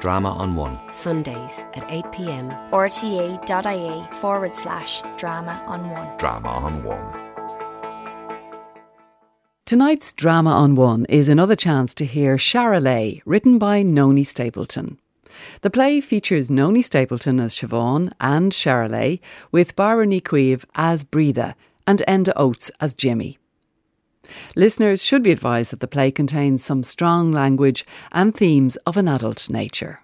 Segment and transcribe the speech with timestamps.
[0.00, 0.80] Drama on One.
[0.92, 2.70] Sundays at 8pm.
[2.70, 6.16] rte.ie forward slash drama on one.
[6.16, 7.30] Drama on One.
[9.66, 14.98] Tonight's Drama on One is another chance to hear Charolais, written by Noni Stapleton.
[15.60, 19.20] The play features Noni Stapleton as Siobhan and Charolais,
[19.52, 21.54] with Barbara Niquive as Breda
[21.86, 23.38] and Enda Oates as Jimmy.
[24.56, 29.08] Listeners should be advised that the play contains some strong language and themes of an
[29.08, 30.00] adult nature.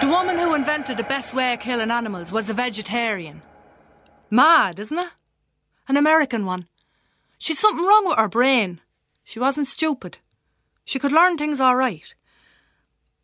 [0.00, 3.42] The woman who invented the best way of killing animals was a vegetarian.
[4.30, 5.08] Mad, isn't it?
[5.88, 6.68] An American one.
[7.40, 8.80] She'd something wrong with her brain.
[9.24, 10.18] She wasn't stupid.
[10.84, 12.14] She could learn things all right.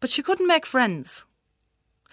[0.00, 1.26] But she couldn't make friends.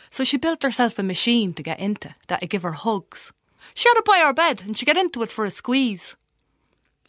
[0.10, 3.32] So she built herself a machine to get into that'd give her hugs.
[3.74, 6.18] She had it by her bed and she'd get into it for a squeeze.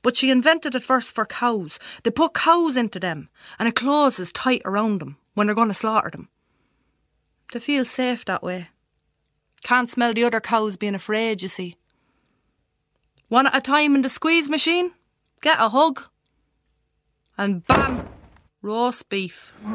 [0.05, 1.81] But she invented it first for cows.
[2.05, 5.75] They put cows into them and it closes tight around them when they're going to
[5.75, 6.29] slaughter them.
[7.53, 8.69] They feel safe that way.
[9.65, 11.77] Can't smell the other cows being afraid, you see.
[13.29, 14.93] One at a time in the squeeze machine,
[15.41, 16.09] get a hug,
[17.39, 18.09] and bam,
[18.63, 19.55] roast beef.
[19.63, 19.71] They're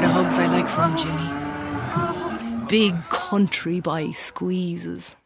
[0.00, 2.66] the hugs I like from Jimmy.
[2.66, 5.16] Big country boy squeezes.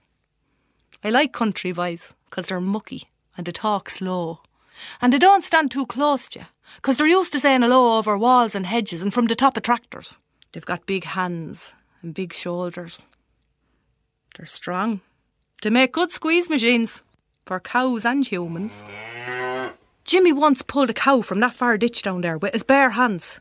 [1.03, 4.41] I like country boys because they're mucky and they talk slow.
[5.01, 6.47] And they don't stand too close to you
[6.77, 9.63] because they're used to saying hello over walls and hedges and from the top of
[9.63, 10.19] tractors.
[10.53, 13.03] They've got big hands and big shoulders.
[14.37, 15.01] They're strong.
[15.63, 17.03] They make good squeeze machines
[17.47, 18.85] for cows and humans.
[20.05, 23.41] Jimmy once pulled a cow from that far ditch down there with his bare hands.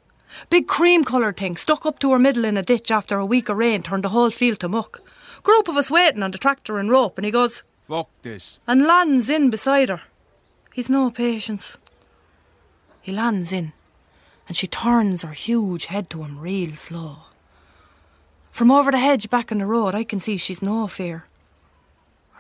[0.51, 3.49] Big cream coloured thing stuck up to her middle in a ditch after a week
[3.49, 5.01] of rain turned the whole field to muck.
[5.41, 8.59] Group of us waiting on the tractor and rope, and he goes Fuck this.
[8.67, 10.01] and lands in beside her.
[10.73, 11.75] He's no patience.
[13.01, 13.73] He lands in,
[14.47, 17.23] and she turns her huge head to him real slow.
[18.51, 21.25] From over the hedge back in the road, I can see she's no fear.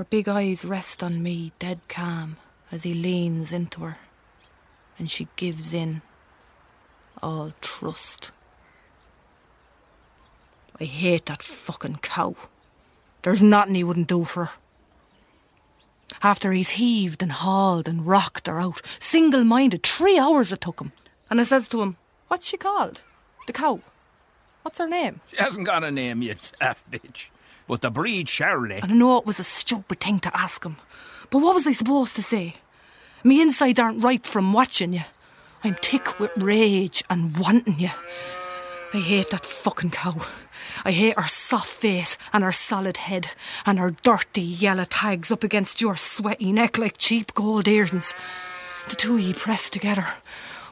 [0.01, 2.37] Her big eyes rest on me, dead calm,
[2.71, 3.99] as he leans into her,
[4.97, 6.01] and she gives in,
[7.21, 8.31] all trust.
[10.79, 12.35] I hate that fucking cow.
[13.21, 14.53] There's nothing he wouldn't do for her.
[16.23, 20.81] After he's heaved and hauled and rocked her out, single minded, three hours it took
[20.81, 20.93] him.
[21.29, 21.97] And I says to him,
[22.27, 23.03] What's she called?
[23.45, 23.81] The cow.
[24.63, 25.21] What's her name?
[25.27, 27.29] She hasn't got a name yet, daft bitch.
[27.67, 28.79] But the breed surely.
[28.81, 30.77] And I know it was a stupid thing to ask him.
[31.29, 32.55] But what was I supposed to say?
[33.23, 35.03] Me insides aren't ripe from watching you.
[35.63, 37.91] I'm tick with rage and wanting you.
[38.93, 40.15] I hate that fucking cow.
[40.83, 43.29] I hate her soft face and her solid head
[43.65, 48.13] and her dirty yellow tags up against your sweaty neck like cheap gold earrings.
[48.89, 50.07] The two of ye pressed together.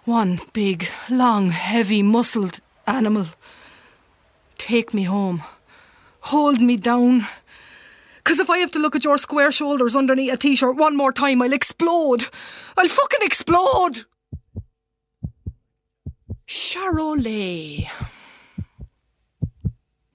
[0.05, 3.27] One big, long, heavy, muscled animal.
[4.57, 5.43] Take me home.
[6.29, 7.25] Hold me down.
[8.23, 11.11] Cause if I have to look at your square shoulders underneath a t-shirt one more
[11.11, 12.25] time, I'll explode.
[12.77, 14.05] I'll fucking explode.
[16.47, 17.89] Charolais.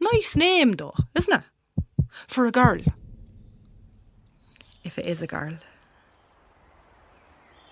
[0.01, 1.85] Nice name though, isn't it?
[2.29, 2.79] For a girl.
[4.85, 5.59] If it is a girl.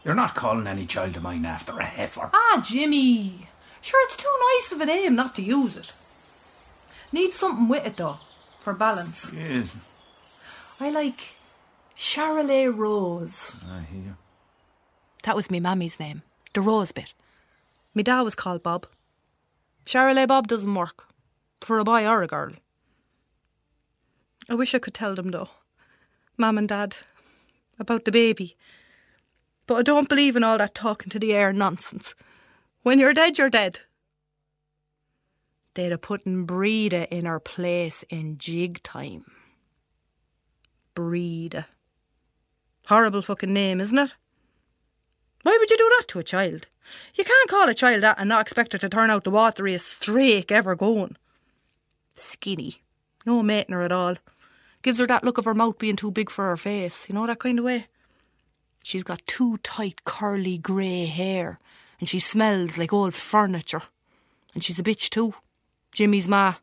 [0.05, 2.29] You're not calling any child of mine after a heifer.
[2.35, 3.47] Ah, Jimmy.
[3.81, 5.93] Sure, it's too nice of a name not to use it.
[7.13, 8.19] Need something with it though,
[8.63, 9.33] for balance.
[9.37, 9.75] Yes,
[10.81, 11.35] I like
[11.97, 13.53] Charolais Rose.
[13.69, 14.17] I hear.
[15.25, 16.23] That was me mammy's name,
[16.55, 17.13] the Rose bit.
[17.95, 18.87] Me dad was called Bob.
[19.85, 21.09] Charolais Bob doesn't work
[21.61, 22.53] for a boy or a girl.
[24.49, 25.51] I wish I could tell them though,
[26.37, 26.97] Mum and Dad,
[27.79, 28.57] about the baby.
[29.67, 32.15] But I don't believe in all that talking to the air nonsense.
[32.83, 33.81] When you're dead, you're dead.
[35.75, 39.25] They'd have put Breda in her place in jig time.
[40.95, 41.67] Breda.
[42.87, 44.15] Horrible fucking name, isn't it?
[45.43, 46.67] Why would you do that to a child?
[47.15, 50.03] You can't call a child that and not expect her to turn out the wateriest
[50.03, 51.17] streak ever going.
[52.17, 52.83] Skinny.
[53.25, 54.17] No mating her at all.
[54.83, 57.09] Gives her that look of her mouth being too big for her face.
[57.09, 57.87] You know that kind of way?
[58.83, 61.61] She's got too tight, curly, grey hair,
[62.01, 63.83] and she smells like old furniture.
[64.55, 65.35] And she's a bitch too.
[65.93, 66.55] Jimmy's ma.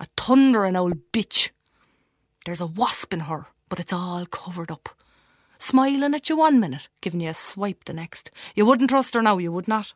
[0.00, 1.50] A thundering old bitch.
[2.46, 4.88] There's a wasp in her, but it's all covered up.
[5.58, 8.30] Smiling at you one minute, giving you a swipe the next.
[8.54, 9.92] You wouldn't trust her now, you would not.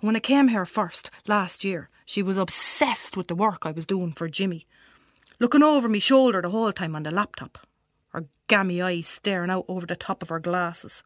[0.00, 3.86] When I came here first, last year, she was obsessed with the work I was
[3.86, 4.66] doing for Jimmy.
[5.40, 7.58] Looking over me shoulder the whole time on the laptop.
[8.10, 11.02] Her gammy eyes staring out over the top of her glasses.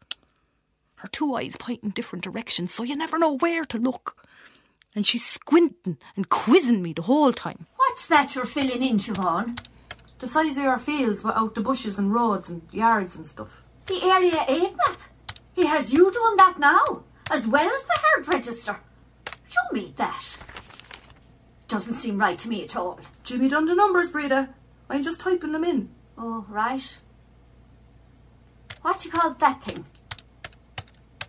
[0.97, 4.27] Her two eyes pointing different directions, so you never know where to look.
[4.95, 7.67] And she's squinting and quizzing me the whole time.
[7.75, 9.59] What's that you're filling in, Siobhan?
[10.19, 13.61] The size of your fields without the bushes and roads and yards and stuff.
[13.87, 14.99] The Area Aid map.
[15.53, 18.79] He has you doing that now, as well as the herd register.
[19.49, 20.37] Show me that.
[21.67, 22.99] Doesn't seem right to me at all.
[23.23, 24.49] Jimmy done the numbers, Breda.
[24.89, 25.89] I'm just typing them in.
[26.17, 26.97] Oh, right.
[28.81, 29.85] What you call that thing?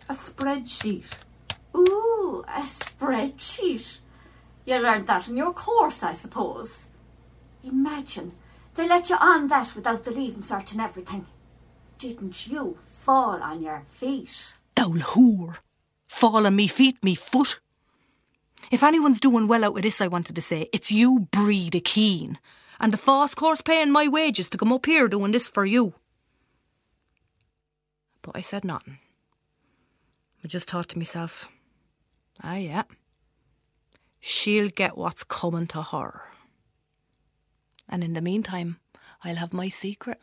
[0.07, 1.17] A spreadsheet.
[1.75, 3.99] Ooh, a spreadsheet.
[4.65, 6.85] You learned that in your course, I suppose.
[7.63, 8.33] Imagine,
[8.75, 11.25] they let you on that without the leaving cert and everything.
[11.97, 14.53] Didn't you fall on your feet?
[14.75, 15.57] Thou whore.
[16.07, 17.59] Fall on me feet, me foot.
[18.71, 22.37] If anyone's doing well out of this, I wanted to say, it's you, Breda Keen.
[22.79, 25.93] And the FÁS course paying my wages to come up here doing this for you.
[28.21, 28.99] But I said nothing.
[30.43, 31.49] I just thought to myself,
[32.43, 32.83] ah, yeah,
[34.19, 36.23] she'll get what's coming to her.
[37.89, 38.79] And in the meantime,
[39.23, 40.21] I'll have my secret.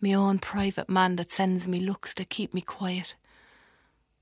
[0.00, 3.14] Me own private man that sends me looks to keep me quiet.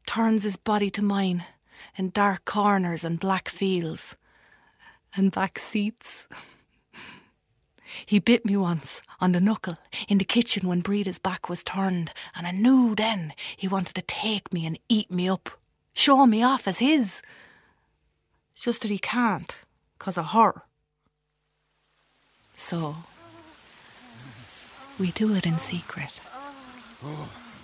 [0.06, 1.44] Turns his body to mine
[1.96, 4.16] in dark corners and black fields
[5.14, 6.28] and back seats.
[8.04, 9.78] He bit me once on the knuckle
[10.08, 14.02] in the kitchen when Breda's back was turned, and I knew then he wanted to
[14.02, 15.50] take me and eat me up,
[15.96, 17.22] show me off as his.
[18.54, 19.54] It's just that he can't,
[19.98, 20.62] 'cause of her.
[22.54, 22.96] So,
[24.98, 26.20] we do it in secret.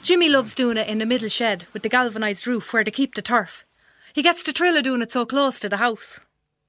[0.02, 3.14] Jimmy loves doing it in the middle shed with the galvanised roof where they keep
[3.14, 3.64] the turf.
[4.12, 6.20] He gets the thrill of doing it so close to the house.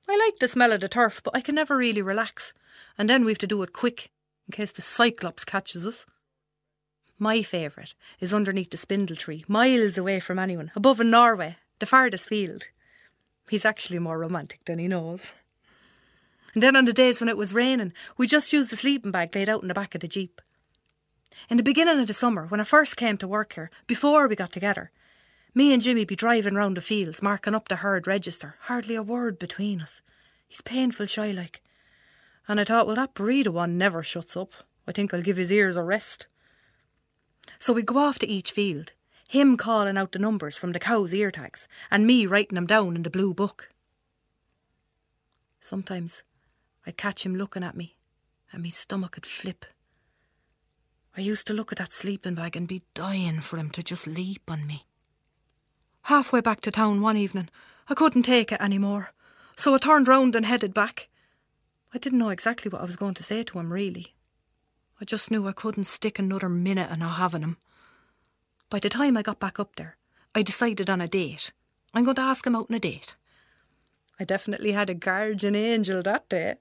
[0.07, 2.53] I like the smell of the turf, but I can never really relax.
[2.97, 4.11] And then we've to do it quick,
[4.47, 6.05] in case the Cyclops catches us.
[7.23, 11.85] My favourite is underneath the spindle tree, miles away from anyone, above in Norway, the
[11.85, 12.67] farthest field.
[13.49, 15.31] He's actually more romantic than he knows.
[16.53, 19.33] And then on the days when it was raining, we just used the sleeping bag
[19.33, 20.41] laid out in the back of the Jeep.
[21.49, 24.35] In the beginning of the summer, when I first came to work here, before we
[24.35, 24.91] got together,
[25.55, 29.01] me and Jimmy be driving round the fields, marking up the herd register, hardly a
[29.01, 30.01] word between us.
[30.45, 31.61] He's painful shy like.
[32.49, 34.51] And I thought, well, that Breda one never shuts up.
[34.85, 36.27] I think I'll give his ears a rest.
[37.59, 38.93] So we'd go off to each field,
[39.27, 42.95] him calling out the numbers from the cows' ear tags, and me writing them down
[42.95, 43.69] in the blue book.
[45.59, 46.23] Sometimes
[46.85, 47.95] I'd catch him looking at me,
[48.51, 49.65] and me stomach would flip.
[51.15, 54.07] I used to look at that sleeping bag and be dying for him to just
[54.07, 54.85] leap on me.
[56.03, 57.49] Halfway back to town one evening,
[57.87, 59.13] I couldn't take it any more,
[59.55, 61.07] so I turned round and headed back.
[61.93, 64.15] I didn't know exactly what I was going to say to him, really.
[65.03, 67.57] I just knew I couldn't stick another minute of not having him.
[68.69, 69.97] By the time I got back up there,
[70.33, 71.51] I decided on a date.
[71.93, 73.17] I'm going to ask him out on a date.
[74.17, 76.55] I definitely had a guardian angel that day,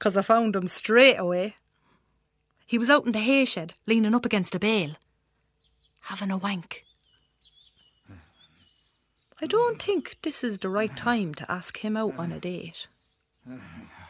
[0.00, 1.54] 'cause I found him straight away.
[2.66, 4.96] He was out in the hay shed, leaning up against a bale,
[6.10, 6.84] having a wank.
[9.40, 12.88] I don't think this is the right time to ask him out on a date.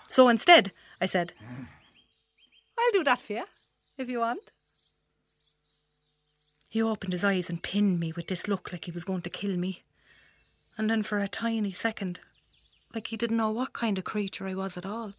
[0.08, 0.72] So instead,
[1.02, 1.34] I said,
[2.78, 3.44] I'll do that for you,
[3.98, 4.40] if you want.
[6.68, 9.30] He opened his eyes and pinned me with this look like he was going to
[9.30, 9.82] kill me.
[10.76, 12.18] And then for a tiny second,
[12.94, 15.14] like he didn't know what kind of creature I was at all.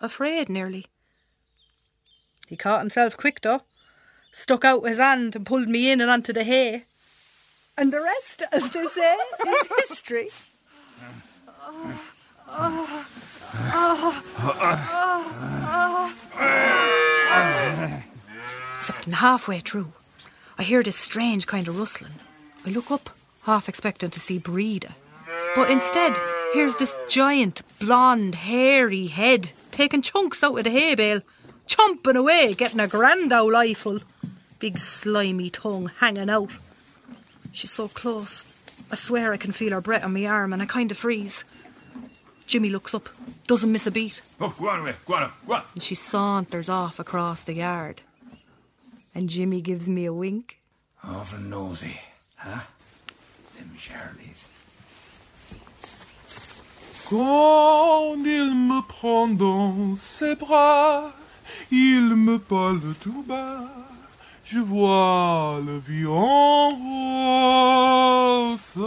[0.00, 0.86] Afraid, nearly.
[2.46, 3.62] He caught himself quick, though.
[4.30, 6.84] Stuck out his hand and pulled me in and onto the hay.
[7.76, 9.16] And the rest, as they say,
[9.48, 10.28] is history.
[18.78, 19.92] Something halfway through,
[20.58, 22.14] I hear this strange kind of rustling.
[22.64, 23.10] I look up,
[23.42, 24.94] half expecting to see Breda.
[25.54, 26.16] But instead,
[26.52, 31.20] here's this giant, blonde, hairy head taking chunks out of the hay bale,
[31.66, 34.00] chomping away, getting a grand old eyeful.
[34.58, 36.56] Big slimy tongue hanging out.
[37.52, 38.44] She's so close.
[38.90, 41.44] I swear I can feel her breath on my arm and I kind of freeze.
[42.46, 43.08] Jimmy looks up,
[43.46, 45.62] doesn't miss a beat, Oh, go on away, go on, go on.
[45.74, 48.02] and she saunters off across the yard.
[49.14, 50.58] And Jimmy gives me a wink.
[51.02, 51.98] Awful nosy,
[52.36, 52.60] huh?
[53.56, 54.44] Them Charlies.
[57.08, 61.12] Quand il me prend dans ses bras,
[61.70, 63.68] il me parle tout bas.
[64.44, 66.70] Je vois le vie en
[68.56, 68.78] rose.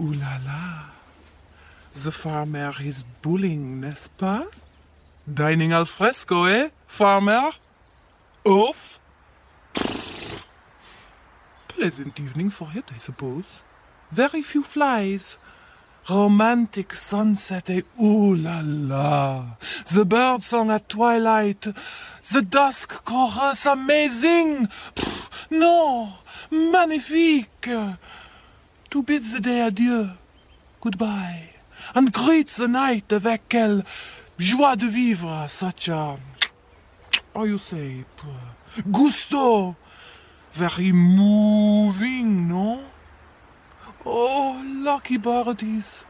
[0.00, 0.90] Ooh la la.
[1.92, 4.44] The farmer is bulling, n'est-ce pas?
[5.26, 7.52] Dining al fresco, eh, farmer?
[8.44, 9.00] Off?
[11.68, 13.62] Pleasant evening for it, I suppose.
[14.10, 15.38] Very few flies.
[16.10, 19.56] Romantic sunset, eh, ooh la la.
[19.86, 21.68] The bird song at twilight.
[22.32, 24.68] The dusk chorus, amazing.
[25.50, 26.14] No,
[26.50, 27.68] magnifique.
[28.94, 30.10] To bid the day adieu,
[30.80, 31.50] goodbye,
[31.96, 33.82] and greet the night avec quelle
[34.38, 36.16] joie de vivre, such a,
[37.34, 38.04] how you say,
[38.92, 39.74] gusto,
[40.52, 42.84] very moving, no?
[44.06, 46.04] Oh, lucky birdies,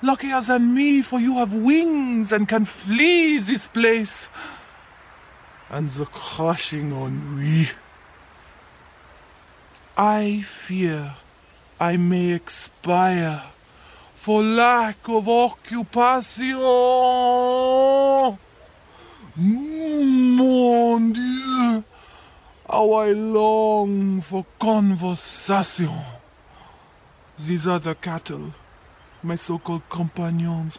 [0.00, 4.28] luckier than me, for you have wings and can flee this place.
[5.68, 7.70] And the crushing ennui.
[9.98, 11.16] I fear
[11.78, 13.42] I may expire
[14.14, 16.56] for lack of occupation.
[19.36, 21.84] Mon Dieu,
[22.66, 25.90] how I long for conversation.
[27.38, 28.54] These other cattle,
[29.22, 30.78] my so-called companions,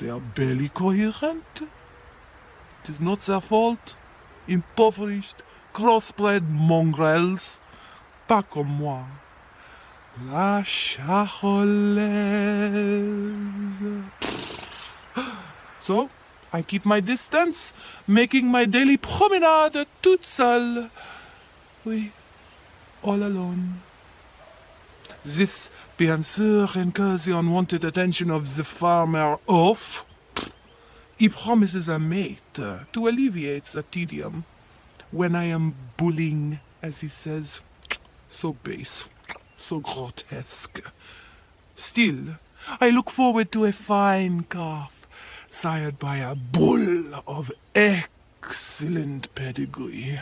[0.00, 1.60] they are barely coherent.
[2.82, 3.94] It is not their fault.
[4.46, 5.42] Impoverished,
[5.74, 7.58] crossbred mongrels.
[8.26, 9.04] Pas comme moi.
[10.26, 11.22] La charolaise.
[15.78, 16.10] So,
[16.52, 17.72] I keep my distance,
[18.06, 20.90] making my daily promenade toute seule.
[21.86, 22.10] Oui,
[23.02, 23.80] all alone.
[25.24, 30.04] This, bien sûr, incurs the unwanted attention of the farmer off.
[31.16, 34.44] He promises a mate uh, to alleviate the tedium
[35.10, 37.60] when I am bulling, as he says.
[38.30, 39.06] So base,
[39.58, 40.80] so grotesque.
[41.76, 42.38] Still,
[42.80, 45.06] I look forward to a fine calf,
[45.48, 50.18] sired by a bull of excellent pedigree.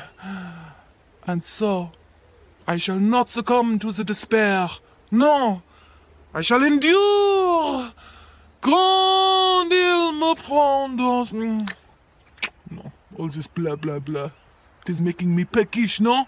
[1.26, 1.93] And so,
[2.66, 4.69] I shall not succumb to the despair.
[5.11, 5.62] No,
[6.35, 7.93] I shall endure.
[8.61, 11.33] Quand il me prend dans...
[11.33, 11.71] Mm.
[12.73, 14.31] No, all this blah blah blah.
[14.83, 16.26] It is making me peckish, no?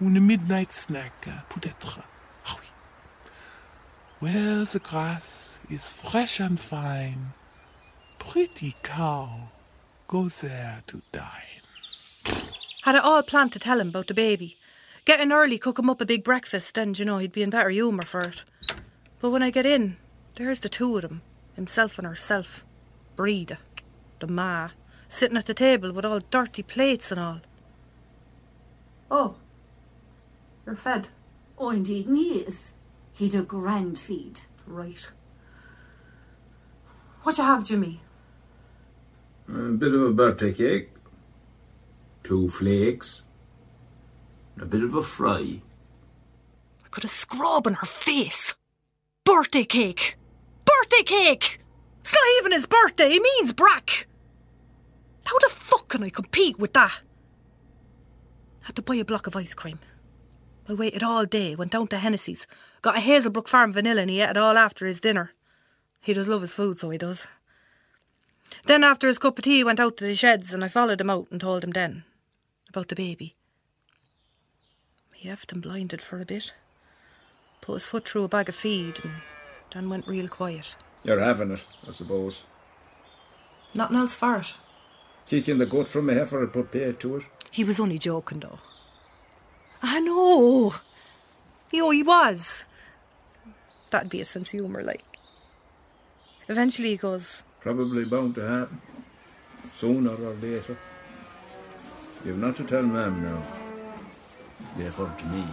[0.00, 2.00] Une midnight snack, uh, peut-être.
[2.46, 2.66] Ah oui.
[4.20, 7.32] Where the grass is fresh and fine,
[8.18, 9.48] pretty cow
[10.06, 11.62] goes there to dine.
[12.82, 14.56] Had it all planned to tell him about the baby.
[15.04, 17.50] Get in early, cook him up a big breakfast, and, you know, he'd be in
[17.50, 18.44] better humour for it.
[19.20, 19.96] But when I get in,
[20.36, 21.22] there's the two of them,
[21.56, 22.64] himself and herself.
[23.16, 23.58] Breda,
[24.20, 24.70] the ma,
[25.08, 27.40] sitting at the table with all dirty plates and all.
[29.10, 29.36] Oh,
[30.68, 31.08] you're fed.
[31.56, 32.72] Oh, indeed, and he is.
[33.14, 34.42] He'd a grand feed.
[34.66, 35.08] Right.
[37.22, 38.02] What you have, Jimmy?
[39.48, 40.90] A bit of a birthday cake,
[42.22, 43.22] two flakes,
[44.60, 45.62] a bit of a fry.
[46.84, 48.54] I could a scrub on her face.
[49.24, 50.16] Birthday cake!
[50.66, 51.60] Birthday cake!
[52.02, 54.06] It's not even his birthday, he means brack!
[55.24, 57.00] How the fuck can I compete with that?
[58.62, 59.78] I Had to buy a block of ice cream.
[60.68, 62.46] I waited all day, went down to Hennessy's,
[62.82, 65.32] got a Hazelbrook Farm vanilla and he ate it all after his dinner.
[66.02, 67.26] He does love his food, so he does.
[68.66, 71.00] Then after his cup of tea, he went out to the sheds and I followed
[71.00, 72.04] him out and told him then
[72.68, 73.34] about the baby.
[75.14, 76.52] He effed and blinded for a bit.
[77.62, 79.14] Put his foot through a bag of feed and
[79.72, 80.76] then went real quiet.
[81.02, 82.42] You're having it, I suppose.
[83.74, 84.54] Nothing else for it.
[85.26, 87.24] Kicking the goat from a heifer and put paid to it.
[87.50, 88.58] He was only joking though.
[89.82, 90.74] I know.
[91.70, 92.64] You know, he was.
[93.90, 95.04] That'd be a sense of humour, like.
[96.48, 98.80] Eventually he goes, Probably bound to happen.
[99.76, 100.76] Sooner or later.
[102.24, 103.42] You've not to tell Mam now.
[104.76, 105.44] Leave up to me.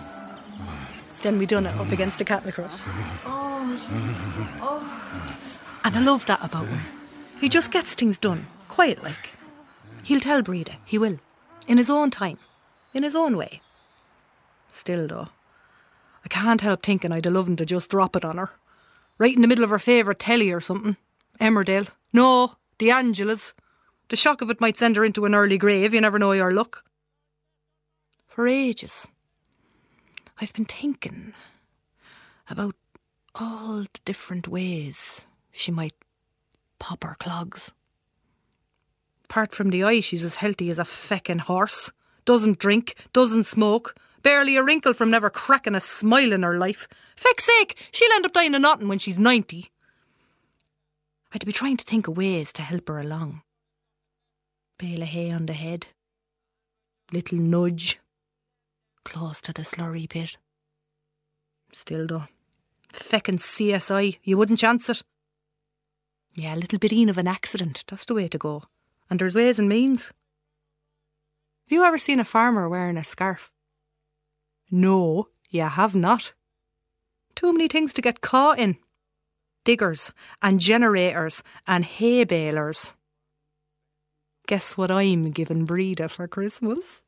[1.22, 2.80] Then we done it up against the cattle crush.
[4.62, 6.80] Oh, and I love that about him.
[7.42, 9.34] He just gets things done, quiet like.
[10.04, 11.18] He'll tell Breda, he will.
[11.68, 12.38] In his own time.
[12.94, 13.62] In his own way.
[14.76, 15.30] Still though,
[16.26, 18.50] I can't help thinking I'd have loved to just drop it on her.
[19.18, 20.98] Right in the middle of her favourite telly or something.
[21.40, 21.88] Emmerdale.
[22.12, 23.54] No, the Angelus.
[24.10, 26.54] The shock of it might send her into an early grave, you never know your
[26.54, 26.84] luck.
[28.28, 29.08] For ages,
[30.42, 31.34] I've been thinking
[32.50, 32.76] about
[33.34, 35.96] all the different ways she might
[36.80, 37.72] pop her clogs.
[39.24, 41.94] Apart from the eye, she's as healthy as a feckin' horse.
[42.26, 46.88] Doesn't drink, doesn't smoke, Barely a wrinkle from never cracking a smile in her life.
[47.16, 49.68] Feck's sake, she'll end up dying of nothing when she's 90.
[51.32, 53.44] I'd be trying to think of ways to help her along.
[54.80, 55.86] Bale of hay on the head.
[57.14, 58.00] Little nudge.
[59.04, 60.38] Close to the slurry pit.
[61.72, 62.24] Still though,
[62.92, 65.04] feckin' CSI, you wouldn't chance it.
[66.34, 68.64] Yeah, a little bit of an accident, that's the way to go.
[69.08, 70.08] And there's ways and means.
[70.08, 70.14] Have
[71.68, 73.52] you ever seen a farmer wearing a scarf?
[74.72, 76.34] No, you have not.
[77.36, 78.78] Too many things to get caught in.
[79.64, 82.94] Diggers and generators and hay balers.
[84.48, 87.04] Guess what I'm giving Breda for Christmas?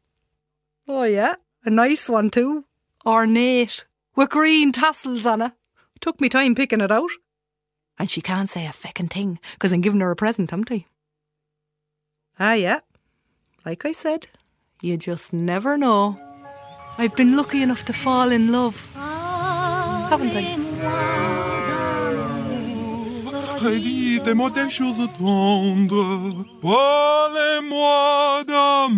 [0.88, 1.36] Oh, yeah,
[1.66, 2.66] a nice one too.
[3.06, 3.86] Ornate,
[4.16, 5.52] with green tassels on it.
[6.02, 7.12] Took me time picking it out.
[8.00, 10.86] And she can't say a feckin' thing, 'cause I'm giving her a present, haven't I?
[12.40, 12.80] Ah, yeah.
[13.66, 14.28] Like I said,
[14.82, 16.27] you just never know.
[17.00, 18.88] I've been lucky enough to fall in love.
[18.96, 20.58] Haven't I?
[23.62, 26.46] Heidi, aimez-moi des choses tendres.
[26.62, 28.98] Parlez-moi d'amour.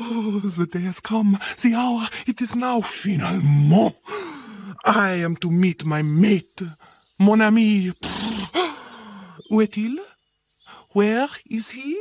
[0.00, 3.94] Oh, the day has come, the hour, it is now finalement.
[4.84, 6.62] I am to meet my mate,
[7.18, 7.92] mon ami.
[9.50, 10.00] Où est-il?
[10.94, 11.96] Where is he?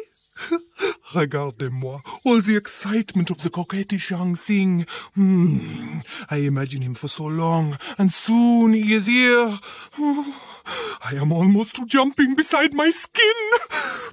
[1.14, 4.86] Regardez-moi, all the excitement of the coquettish young thing.
[5.16, 9.60] Hmm, I imagine him for so long, and soon he is here.
[9.98, 13.36] I am almost jumping beside my skin.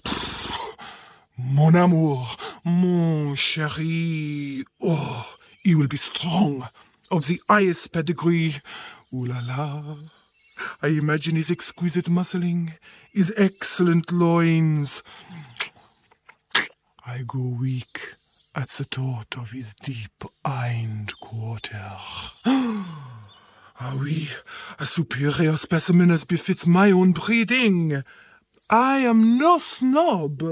[1.38, 2.26] Mon amour,
[2.64, 4.64] mon chéri.
[4.80, 6.66] Oh, he will be strong,
[7.11, 8.54] of the highest pedigree.
[9.12, 9.97] Ooh la la.
[10.83, 12.73] I imagine his exquisite muscling,
[13.12, 15.02] his excellent loins.
[17.09, 18.15] I go weak
[18.53, 21.93] at the thought of his deep hind quarter.
[23.78, 24.28] Ah we
[24.80, 28.02] a superior specimen as befits my own breeding.
[28.71, 30.43] I am no snob,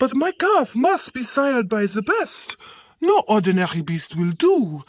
[0.00, 2.56] but my calf must be sired by the best.
[3.00, 4.82] No ordinary beast will do.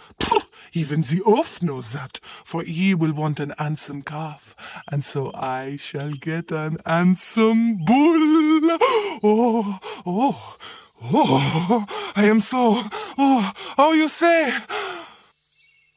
[0.73, 4.55] Even the oaf knows that, for he will want an handsome calf,
[4.91, 8.77] and so I shall get an handsome bull.
[9.23, 10.57] Oh, oh,
[11.03, 11.85] oh,
[12.15, 12.81] I am so,
[13.17, 14.53] oh, how you say,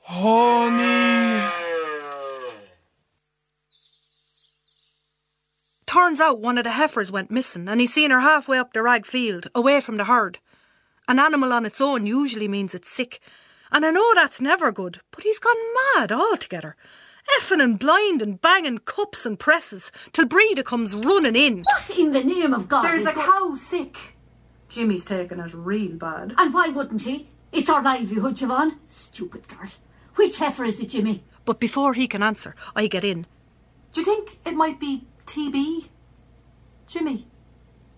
[0.03, 1.51] honey.
[5.87, 8.83] Turns out one of the heifers went missing, and he seen her halfway up the
[8.83, 10.39] rag field, away from the herd.
[11.07, 13.21] An animal on its own usually means it's sick,
[13.71, 15.55] and I know that's never good, but he's gone
[15.95, 16.77] mad altogether.
[17.39, 21.63] Effing and blind and banging cups and presses till Breda comes running in.
[21.63, 24.14] What in the name of God There's is a go- cow sick.
[24.69, 26.35] Jimmy's taking it real bad.
[26.39, 27.29] And why wouldn't he?
[27.53, 28.77] It's our livelihood, Siobhan.
[28.89, 29.69] Stupid girl.
[30.17, 31.23] Which heifer is it, Jimmy?
[31.45, 33.27] But before he can answer, I get in.
[33.93, 35.89] Do you think it might be TB?
[36.87, 37.27] Jimmy?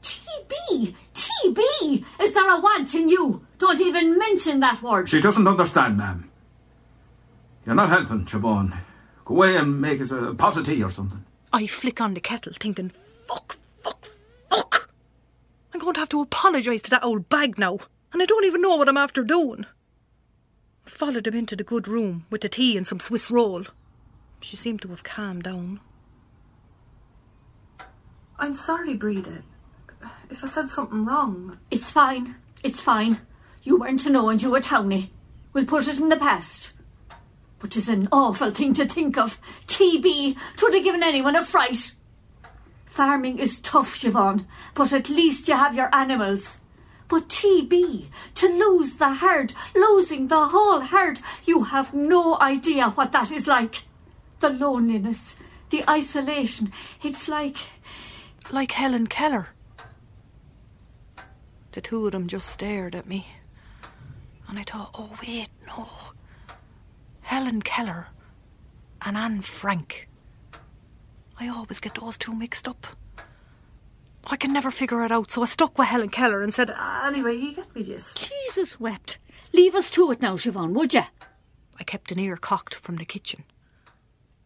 [0.02, 0.94] TB!
[1.14, 2.05] TB!
[2.20, 3.46] Is there a want in you?
[3.59, 5.09] Don't even mention that word.
[5.09, 6.31] She doesn't understand, ma'am.
[7.64, 8.76] You're not helping, Siobhan.
[9.24, 11.24] Go away and make us a pot of tea or something.
[11.52, 13.59] I flick on the kettle, thinking, fuck, fuck, fuck.
[15.87, 17.79] I'm going to have to apologise to that old bag now,
[18.12, 19.66] and I don't even know what I'm after doing.
[20.85, 23.62] I followed him into the good room with the tea and some Swiss roll.
[24.40, 25.79] She seemed to have calmed down.
[28.37, 29.44] I'm sorry, Breda.
[30.29, 31.57] If I said something wrong.
[31.70, 32.35] It's fine.
[32.64, 33.20] It's fine.
[33.62, 35.12] You weren't to know and you were towny.
[35.53, 36.72] We'll put it in the past.
[37.61, 39.40] Which is an awful thing to think of.
[39.68, 40.37] TB!
[40.57, 41.92] Twould have given anyone a fright.
[42.96, 46.61] Farming is tough, Siobhan, but at least you have your animals.
[47.09, 48.06] But TB,
[48.37, 53.46] to lose the herd, losing the whole herd, you have no idea what that is
[53.46, 53.82] like.
[54.40, 55.37] The loneliness,
[55.68, 57.59] the isolation, it's like.
[58.50, 59.48] Like Helen Keller.
[61.72, 63.26] The two of them just stared at me.
[64.48, 65.87] And I thought, oh, wait, no.
[67.20, 68.06] Helen Keller
[69.02, 70.09] and Anne Frank.
[71.38, 72.87] I always get those two mixed up.
[74.29, 77.07] I can never figure it out, so I stuck with Helen Keller and said, ah,
[77.07, 78.31] Anyway, you get me just.
[78.31, 79.18] Jesus wept.
[79.53, 81.05] Leave us to it now, Siobhan, would you?
[81.79, 83.44] I kept an ear cocked from the kitchen.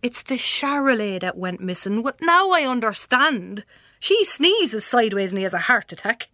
[0.02, 2.02] It's the Charolais that went missing.
[2.02, 3.64] What now I understand.
[3.98, 6.28] She sneezes sideways and he has a heart attack.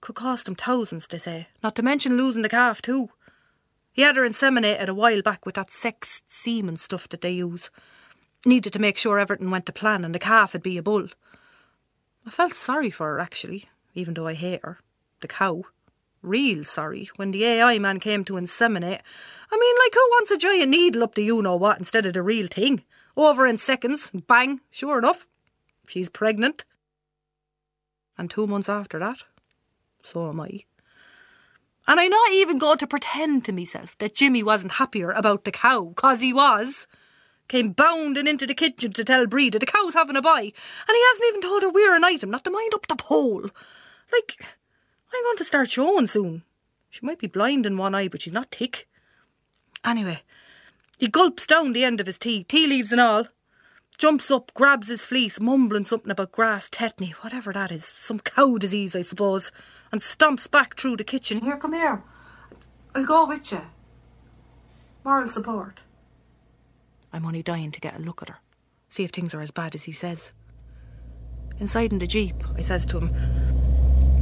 [0.00, 1.48] Could cost him thousands, they say.
[1.62, 3.08] Not to mention losing the calf too.
[3.92, 7.70] He had her inseminated a while back with that sexed semen stuff that they use.
[8.46, 11.08] Needed to make sure everything went to plan and the calf would be a bull.
[12.26, 14.78] I felt sorry for her actually, even though I hate her.
[15.20, 15.64] The cow.
[16.20, 19.00] real sorry when the AI man came to inseminate.
[19.52, 22.14] I mean, like, who wants a giant needle up the you know what instead of
[22.14, 22.82] the real thing?
[23.16, 25.28] Over in seconds, bang, sure enough,
[25.86, 26.64] she's pregnant.
[28.16, 29.24] And two months after that,
[30.02, 30.64] so am I.
[31.86, 35.52] And I'm not even going to pretend to myself that Jimmy wasn't happier about the
[35.52, 36.86] cow, 'cause he was.
[37.54, 40.52] Came bounding into the kitchen to tell Bree that the cow's having a boy, and
[40.88, 43.42] he hasn't even told her we're an item, not to mind up the pole.
[44.12, 44.44] Like,
[45.14, 46.42] I'm going to start showing soon.
[46.90, 48.88] She might be blind in one eye, but she's not thick.
[49.84, 50.22] Anyway,
[50.98, 53.28] he gulps down the end of his tea, tea leaves and all.
[53.98, 58.58] Jumps up, grabs his fleece, mumbling something about grass tetany, whatever that is, some cow
[58.58, 59.52] disease, I suppose,
[59.92, 61.40] and stomps back through the kitchen.
[61.40, 62.02] Here, come here.
[62.96, 63.60] I'll go with you.
[65.04, 65.82] Moral support.
[67.14, 68.38] I'm only dying to get a look at her,
[68.88, 70.32] see if things are as bad as he says.
[71.60, 73.14] Inside in the jeep, I says to him,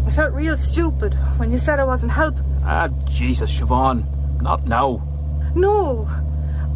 [0.07, 2.35] I felt real stupid when you said I wasn't help.
[2.63, 4.05] Ah, Jesus, Siobhan.
[4.43, 5.01] Not now.
[5.55, 6.07] No,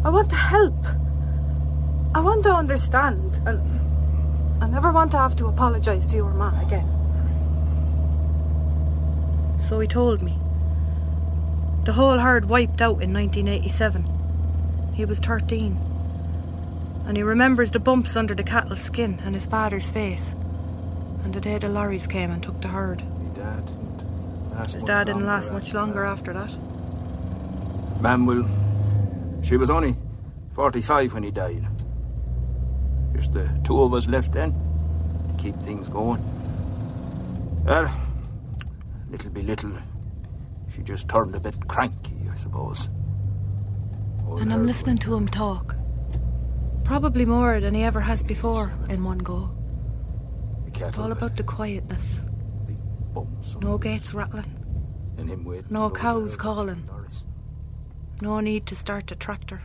[0.03, 0.87] I want to help.
[2.15, 3.61] I want to understand, and
[4.63, 6.89] I never want to have to apologise to your man again.
[9.59, 10.35] So he told me.
[11.85, 14.03] The whole herd wiped out in 1987.
[14.95, 15.77] He was 13.
[17.07, 20.33] And he remembers the bumps under the cattle's skin and his father's face.
[21.23, 23.01] And the day the lorries came and took the herd.
[23.01, 26.11] My dad didn't last His dad didn't last much after longer that.
[26.11, 28.01] after that.
[28.01, 28.45] Mam will.
[29.41, 29.95] She was only
[30.53, 31.65] 45 when he died.
[33.15, 36.21] Just the two of us left then to keep things going.
[37.65, 37.89] Well,
[39.09, 39.71] little by little,
[40.69, 42.89] she just turned a bit cranky, I suppose.
[44.27, 45.75] Old And I'm listening to him talk.
[46.87, 49.49] Probably more than he ever has before in one go.
[50.97, 52.23] All about the quietness.
[52.67, 52.77] big
[53.13, 54.45] bumps on No gates rattling.
[55.17, 56.83] and him waiting no cows calling.
[58.21, 59.61] No need to start a tractor.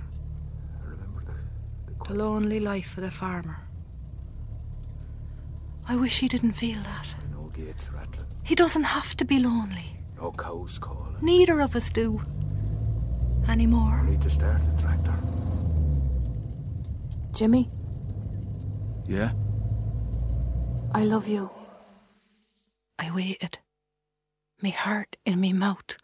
[0.83, 1.35] I remember the,
[2.05, 3.59] the The lonely life of the farmer.
[5.89, 7.07] I wish he didn't feel that.
[7.31, 9.97] no gates rattling, He doesn't have to be lonely.
[10.17, 11.17] no cows calling.
[11.23, 12.21] Neither of us do.
[13.49, 14.03] Anymore.
[14.05, 15.15] Need to start the tractor.
[17.33, 17.71] Jimmy,
[19.07, 19.33] Yeah?
[20.95, 21.51] I love you.
[22.99, 23.59] I waited.
[24.61, 25.97] Me heart in me mouth.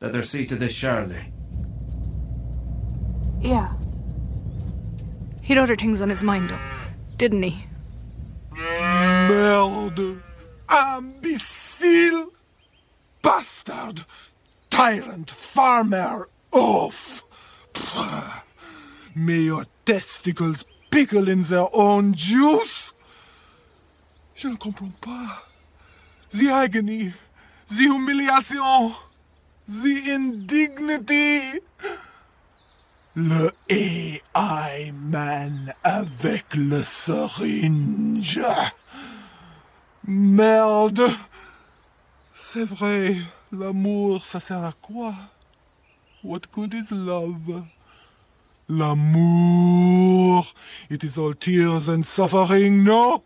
[0.00, 1.32] Let her see to this, Charlie.
[3.40, 3.72] Yeah.
[5.42, 6.60] He'd other things on his mind, though,
[7.16, 7.66] didn't he?
[8.52, 10.20] Merde!
[10.70, 12.30] Imbecile!
[13.20, 14.04] Bastard!
[14.70, 15.30] Tyrant!
[15.30, 16.26] Farmer!
[16.52, 17.24] Oaf!
[19.14, 22.92] May your testicles pickle in their own juice!
[24.34, 25.42] Je ne comprends pas.
[26.30, 27.12] The agony,
[27.68, 28.92] the humiliation,
[29.68, 31.60] the indignity.
[33.16, 38.40] Le AI man avec le syringe.
[40.06, 41.10] Merde.
[42.32, 43.16] C'est vrai,
[43.52, 45.12] l'amour, ça sert à quoi?
[46.22, 47.66] What good is love?
[48.68, 50.42] L'amour,
[50.90, 53.24] it is all tears and suffering, no?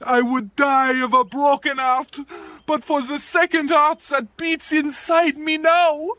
[0.00, 2.16] I would die of a broken heart,
[2.64, 6.12] but for the second heart that beats inside me now.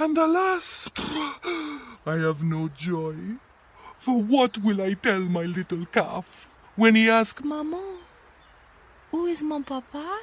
[0.00, 0.90] And alas,
[2.04, 3.14] I have no joy.
[3.98, 7.98] For what will I tell my little calf when he asks, Maman,
[9.12, 10.18] où mon papa?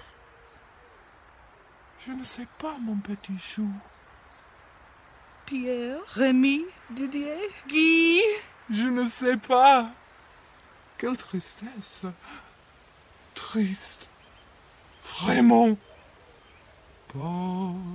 [2.06, 3.70] Je ne sais pas, mon petit chou.
[5.50, 8.22] Pierre, Rémi, Didier, Guy.
[8.70, 9.90] Je ne sais pas.
[11.00, 12.04] Quelle tristesse.
[13.34, 14.08] Triste.
[15.02, 15.76] Vraiment.
[17.12, 17.90] Parlez-moi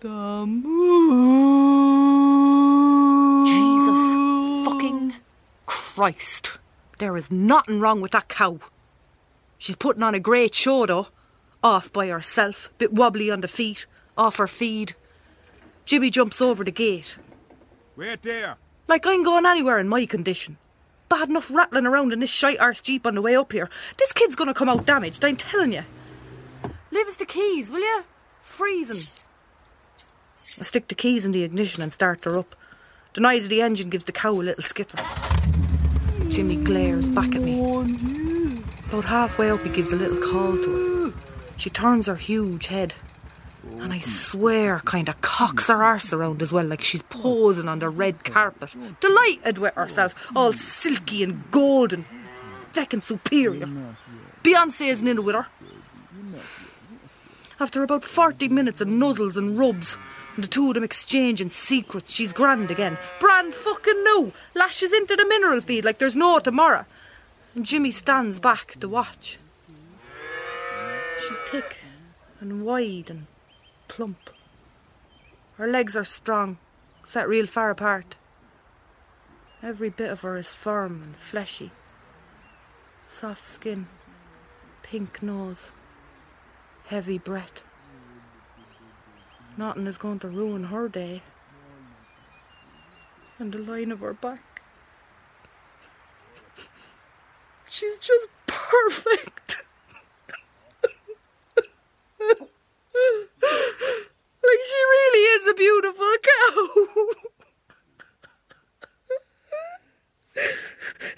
[0.00, 0.56] d'amour.
[3.44, 4.14] Jesus
[4.64, 5.16] fucking
[5.66, 6.56] Christ.
[6.96, 8.58] There is nothing wrong with that cow.
[9.58, 11.08] She's putting on a great show, though.
[11.66, 14.94] Off by herself, bit wobbly on the feet, off her feed.
[15.84, 17.18] Jimmy jumps over the gate.
[17.96, 18.54] Wait there.
[18.86, 20.58] Like I'm going anywhere in my condition.
[21.08, 23.68] Bad enough rattling around in this shite arse jeep on the way up here.
[23.98, 25.82] This kid's gonna come out damaged, I'm telling you.
[26.92, 28.04] Leave us the keys, will you?
[28.38, 29.02] It's freezing.
[30.60, 32.54] I stick the keys in the ignition and start her up.
[33.14, 34.98] The noise of the engine gives the cow a little skitter.
[36.28, 38.62] Jimmy glares back at me.
[38.88, 40.95] About halfway up, he gives a little call to her.
[41.56, 42.94] She turns her huge head.
[43.80, 47.80] And I swear, kind of cocks her arse around as well, like she's posing on
[47.80, 48.74] the red carpet.
[49.00, 52.06] Delighted with herself, all silky and golden.
[52.72, 53.66] feckin' superior.
[54.44, 55.46] Beyonce isn't in it with her.
[57.58, 59.96] After about 40 minutes of nuzzles and rubs,
[60.34, 62.98] and the two of them exchanging secrets, she's grand again.
[63.18, 64.32] Brand fucking new.
[64.54, 66.84] Lashes into the mineral feed like there's no tomorrow.
[67.54, 69.38] And Jimmy stands back to watch.
[71.26, 71.78] She's thick
[72.40, 73.26] and wide and
[73.88, 74.30] plump.
[75.56, 76.58] Her legs are strong,
[77.04, 78.14] set real far apart.
[79.60, 81.72] Every bit of her is firm and fleshy.
[83.08, 83.86] Soft skin,
[84.84, 85.72] pink nose,
[86.84, 87.64] heavy breath.
[89.56, 91.22] Nothing is going to ruin her day.
[93.40, 94.62] And the line of her back.
[97.68, 99.64] She's just perfect.
[104.46, 106.56] like she really is a beautiful cow.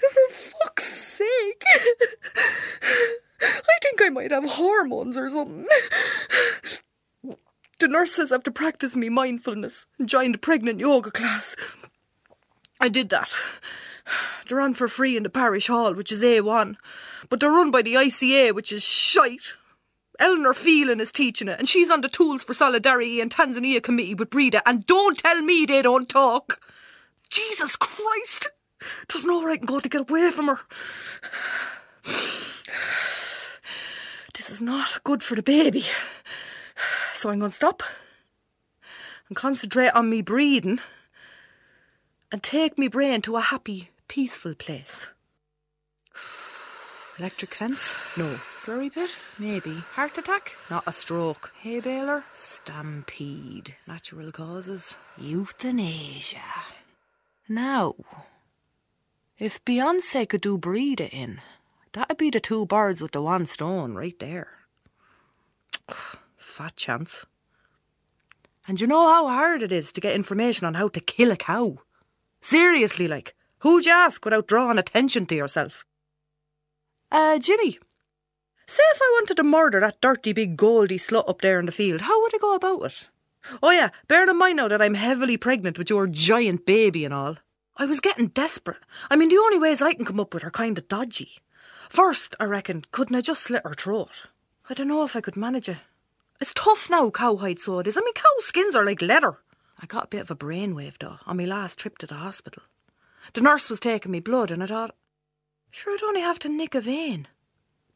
[0.09, 1.63] For fuck's sake.
[3.41, 5.67] I think I might have hormones or something.
[7.79, 11.55] The nurse says I have to practice me mindfulness and joined a pregnant yoga class.
[12.81, 13.33] I did that.
[14.47, 16.75] They're on for free in the parish hall, which is A1,
[17.29, 19.53] but they're run by the ICA, which is shite.
[20.19, 24.15] Eleanor Phelan is teaching it, and she's on the Tools for Solidarity and Tanzania committee
[24.15, 26.59] with Breda, and don't tell me they don't talk.
[27.29, 28.49] Jesus Christ!
[29.07, 30.59] There's no right can go to get away from her.
[34.49, 35.83] This is not good for the baby.
[37.13, 37.83] So I'm going to stop
[39.27, 40.79] and concentrate on me breathing
[42.31, 45.11] and take me brain to a happy, peaceful place.
[47.19, 47.93] Electric fence?
[48.17, 48.39] No.
[48.57, 49.19] Slurry pit?
[49.37, 49.83] Maybe.
[49.93, 50.55] Heart attack?
[50.71, 51.53] Not a stroke.
[51.59, 52.23] Hay baler?
[52.33, 53.75] Stampede.
[53.85, 54.97] Natural causes?
[55.19, 56.41] Euthanasia.
[57.47, 57.93] Now,
[59.37, 61.39] if Beyonce could do Breda in,
[61.93, 64.49] that'd be the two birds with the one stone right there.
[66.37, 67.25] Fat chance.
[68.67, 71.35] And you know how hard it is to get information on how to kill a
[71.35, 71.79] cow?
[72.41, 75.85] Seriously, like, who'd you ask without drawing attention to yourself?
[77.11, 77.79] Uh, Jimmy.
[78.67, 81.71] Say if I wanted to murder that dirty big goldy slut up there in the
[81.71, 83.09] field, how would I go about it?
[83.63, 87.13] Oh yeah, bear in mind now that I'm heavily pregnant with your giant baby and
[87.13, 87.37] all.
[87.77, 88.81] I was getting desperate.
[89.09, 91.39] I mean, the only ways I can come up with are kind of dodgy.
[91.89, 94.27] First, I reckon, couldn't I just slit her throat?
[94.69, 95.79] I don't know if I could manage it.
[96.39, 97.97] It's tough now, cowhide so it is.
[97.97, 99.39] I mean, cow skins are like leather.
[99.81, 102.63] I got a bit of a brainwave though on my last trip to the hospital.
[103.33, 104.95] The nurse was taking me blood and I thought,
[105.71, 107.27] sure, I'd only have to nick a vein,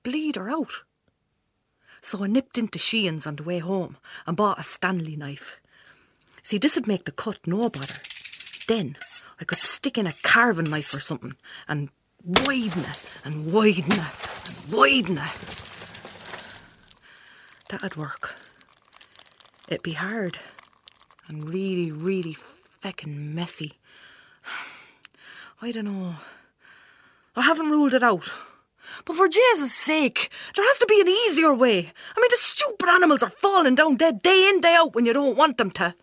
[0.02, 0.84] bleed her out.
[2.02, 5.62] So I nipped into Sheehan's on the way home and bought a Stanley knife.
[6.42, 7.94] See, this'd make the cut no bother.
[8.68, 8.98] Then
[9.40, 11.36] I could stick in a carving knife or something
[11.68, 11.90] and
[12.24, 15.64] widen it and widen it and widen it.
[17.70, 18.36] That'd work.
[19.68, 20.38] It'd be hard
[21.28, 22.36] and really, really
[22.82, 23.74] feckin' messy.
[25.62, 26.16] I don't know.
[27.36, 28.30] I haven't ruled it out.
[29.06, 31.78] But for Jesus' sake, there has to be an easier way.
[31.80, 35.14] I mean, the stupid animals are falling down dead day in, day out when you
[35.14, 35.96] don't want them to.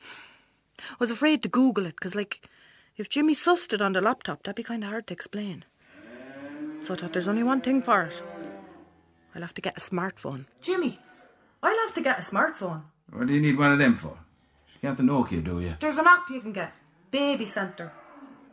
[0.00, 2.48] I was afraid to Google it, because, like,
[2.98, 5.64] if Jimmy sussed it on the laptop, that'd be kind of hard to explain.
[6.80, 8.22] So I thought there's only one thing for it.
[9.34, 10.46] I'll have to get a smartphone.
[10.60, 10.98] Jimmy,
[11.62, 12.82] I'll have to get a smartphone.
[13.12, 14.18] What do you need one of them for?
[14.74, 15.74] You can't the Nokia, do you?
[15.80, 16.72] There's an app you can get.
[17.10, 17.92] Baby Centre.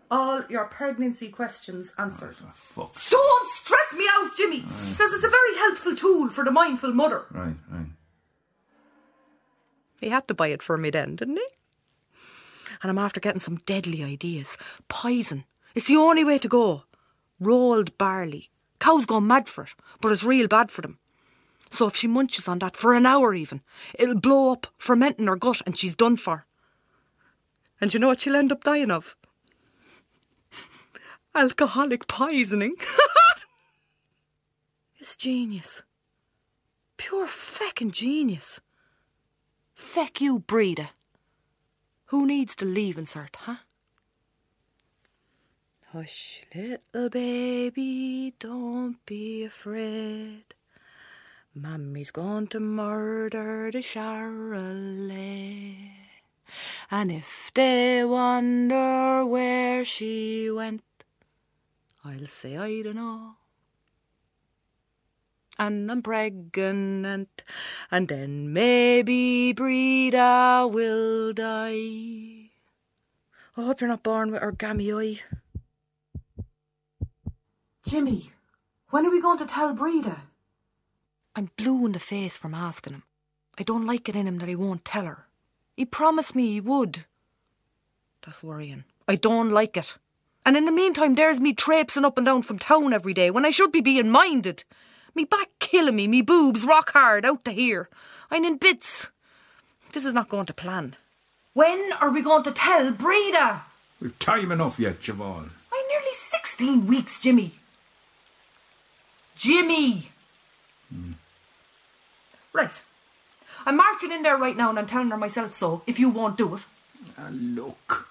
[0.09, 2.35] All your pregnancy questions answered.
[2.43, 2.93] Oh, Fuck.
[3.09, 4.63] Don't stress me out, Jimmy.
[4.93, 7.25] Says it's a very helpful tool for the mindful mother.
[7.31, 7.87] Right, right.
[10.01, 11.45] He had to buy it for me then, didn't he?
[12.81, 14.57] And I'm after getting some deadly ideas.
[14.87, 15.45] Poison.
[15.73, 16.83] It's the only way to go.
[17.39, 18.49] Rolled barley.
[18.79, 20.99] Cows go mad for it, but it's real bad for them.
[21.69, 23.61] So if she munches on that for an hour even,
[23.97, 26.45] it'll blow up, fermenting her gut, and she's done for.
[27.81, 29.15] And you know what she'll end up dying of?
[31.33, 32.75] Alcoholic poisoning.
[34.97, 35.83] it's genius.
[36.97, 38.61] Pure feckin' genius.
[39.73, 40.91] Feck you, Breda.
[42.07, 43.57] Who needs the leaving cert, huh?
[45.91, 50.43] Hush, little baby, don't be afraid.
[51.55, 54.95] Mammy's going to murder the Charolais.
[56.91, 60.83] And if they wonder where she went,
[62.03, 63.37] I'll say I don't know.
[65.57, 67.43] And I'm pregnant,
[67.89, 72.49] and then maybe Breda will die.
[73.57, 75.21] I hope you're not born with origami eye.
[77.87, 78.31] Jimmy,
[78.89, 80.23] when are we going to tell Breda?
[81.37, 83.03] I'm blue in the face from asking him.
[83.57, 85.27] I don't like it in him that he won't tell her.
[85.77, 87.05] He promised me he would.
[88.25, 88.83] That's worrying.
[89.07, 89.97] I don't like it.
[90.45, 93.45] And in the meantime, there's me traipsing up and down from town every day when
[93.45, 94.63] I should be being minded.
[95.15, 97.89] Me back killing me, me boobs rock hard out to here.
[98.29, 99.09] I'm in bits.
[99.93, 100.95] This is not going to plan.
[101.53, 103.63] When are we going to tell Breda?
[104.01, 105.49] We've time enough yet, Siobhan.
[105.71, 107.51] I'm nearly 16 weeks, Jimmy.
[109.35, 110.09] Jimmy!
[112.53, 112.83] Right.
[113.65, 116.37] I'm marching in there right now and I'm telling her myself so, if you won't
[116.37, 116.61] do it.
[117.17, 118.09] Ah, look.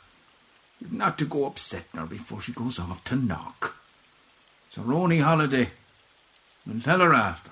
[0.81, 3.77] You've not to go upsetting her before she goes off to Knock.
[4.67, 5.71] It's her only holiday.
[6.67, 7.51] We'll tell her after.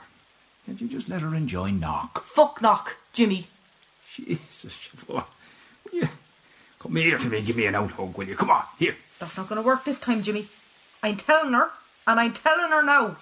[0.66, 2.24] Can't you just let her enjoy Knock?
[2.24, 3.46] Fuck Knock, Jimmy.
[4.12, 5.24] Jesus, Siobhan.
[5.84, 6.08] Will you
[6.78, 8.36] come here to me and give me an out hug, will you?
[8.36, 8.96] Come on, here.
[9.18, 10.46] That's not going to work this time, Jimmy.
[11.02, 11.70] I'm telling her,
[12.06, 13.16] and I'm telling her now.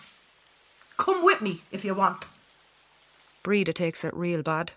[0.96, 2.26] Come with me if you want.
[3.42, 4.72] Breda takes it real bad.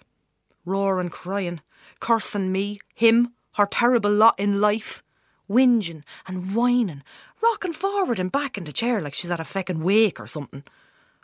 [0.66, 1.60] Roaring, crying,
[2.00, 5.04] cursing me, him, her terrible lot in life,
[5.50, 7.04] whinging and whining,
[7.42, 10.64] rocking forward and back in the chair like she's at a feckin' wake or something.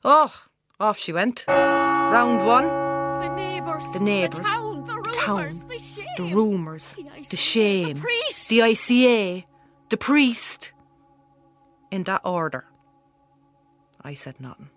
[0.03, 0.33] Oh,
[0.79, 1.45] off she went.
[1.47, 2.67] Round one.
[2.67, 3.83] The neighbours.
[3.93, 4.45] The neighbours.
[4.45, 4.88] The town.
[4.88, 5.63] The The rumours.
[5.67, 6.05] The shame.
[6.17, 6.95] The rumours.
[6.95, 7.93] The The shame.
[7.95, 8.49] The priest.
[8.49, 9.43] The ICA.
[9.89, 10.71] The priest.
[11.91, 12.65] In that order.
[14.01, 14.69] I said nothing.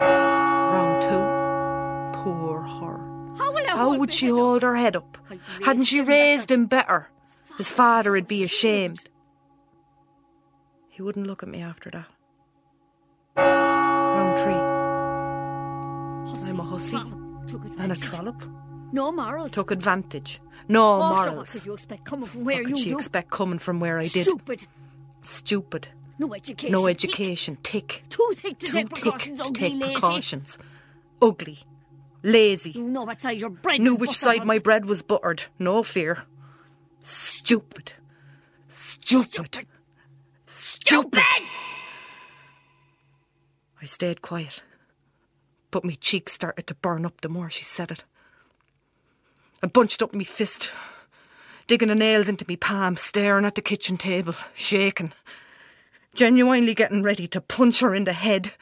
[0.00, 2.20] Round two.
[2.20, 3.36] Poor her.
[3.38, 4.38] How How would she head up?
[4.38, 5.18] hold her head up?
[5.64, 7.10] Hadn't she raised him better?
[7.58, 9.08] His father would be ashamed.
[10.88, 12.06] He wouldn't look at me after that.
[16.56, 16.96] Round a hussy
[17.78, 18.42] and a trollop.
[18.92, 19.50] No morals.
[19.50, 20.40] Took advantage.
[20.68, 21.52] No Oh, so what morals.
[21.52, 22.96] could you expect coming from where What you could she do?
[22.96, 24.24] expect coming from where I did?
[24.24, 24.66] Stupid.
[25.22, 25.88] Stupid.
[26.18, 26.72] No education.
[26.72, 27.58] No education.
[27.62, 28.04] Tick.
[28.08, 29.38] Too thick to Too take tick precautions.
[29.40, 29.92] to ugly, take lazy.
[29.92, 30.58] precautions.
[31.20, 31.58] Ugly.
[32.22, 32.70] Lazy.
[32.70, 34.46] You know what side your bread Knew which side on.
[34.46, 35.44] my bread was buttered.
[35.58, 36.24] No fear.
[37.00, 37.92] Stupid.
[38.68, 39.66] Stupid.
[40.46, 41.22] Stupid.
[43.82, 44.62] I stayed quiet.
[45.70, 48.04] But my cheeks started to burn up the more she said it.
[49.62, 50.72] I bunched up my fist,
[51.66, 55.12] digging the nails into me palm, staring at the kitchen table, shaking,
[56.14, 58.52] genuinely getting ready to punch her in the head.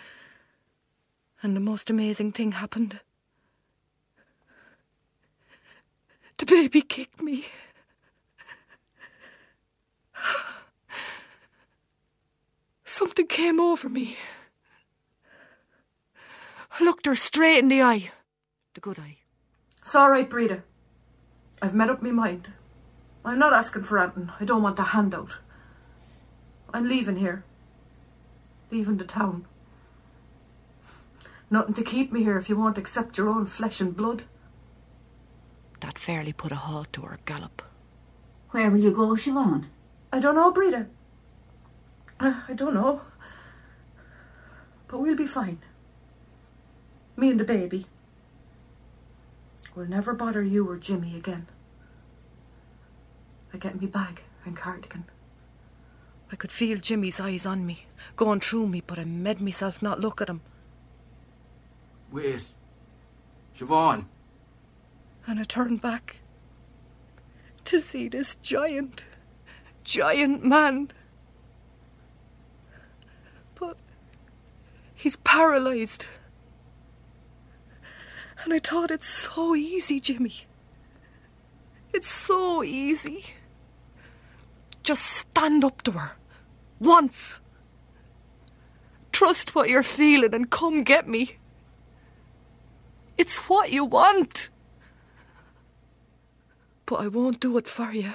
[1.42, 3.00] And the most amazing thing happened.
[6.38, 7.46] The baby kicked me.
[12.84, 14.16] Something came over me.
[16.78, 18.10] I looked her straight in the eye.
[18.74, 19.18] The good eye.
[19.80, 20.64] It's all right, Breda.
[21.62, 22.52] I've made up my mind.
[23.24, 24.30] I'm not asking for anything.
[24.40, 25.38] I don't want a handout.
[26.72, 27.44] I'm leaving here.
[28.70, 29.46] Leaving the town.
[31.48, 34.24] Nothing to keep me here if you won't accept your own flesh and blood.
[35.80, 37.62] That fairly put a halt to her gallop.
[38.50, 39.66] Where will you go, Siobhan?
[40.12, 40.88] I don't know, Breda.
[42.18, 43.02] Uh, I don't know.
[44.88, 45.58] But we'll be fine.
[47.16, 47.86] Me and the baby.
[49.74, 51.46] We'll never bother you or Jimmy again.
[53.52, 55.04] I get me bag and cardigan.
[56.32, 60.00] I could feel Jimmy's eyes on me, going through me, but I made myself not
[60.00, 60.40] look at him.
[62.10, 62.50] Wait.
[63.56, 64.06] Siobhan.
[65.26, 66.20] And I turned back
[67.64, 69.06] to see this giant,
[69.84, 70.90] giant man.
[73.54, 73.78] But
[74.94, 76.06] he's paralysed.
[78.44, 80.34] And I thought it's so easy, Jimmy.
[81.94, 83.24] It's so easy.
[84.82, 86.12] Just stand up to her.
[86.78, 87.40] Once.
[89.12, 91.38] Trust what you're feeling and come get me.
[93.16, 94.50] It's what you want.
[96.84, 98.12] But I won't do it for you.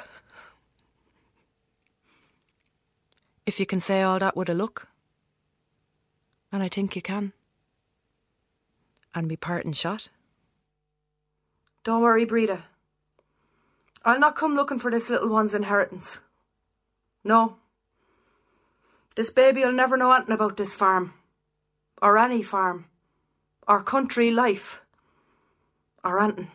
[3.48, 4.90] If you can say all that with a look.
[6.52, 7.34] And I think you can.
[9.16, 10.10] And me parting shot.
[11.90, 12.66] Don't worry, Breda.
[14.06, 16.20] I'll not come looking for this little one's inheritance.
[17.24, 17.56] No.
[19.16, 21.16] This baby'll never know anything about this farm.
[22.00, 22.86] Or any farm.
[23.68, 24.84] Or country life.
[26.04, 26.52] Or anything.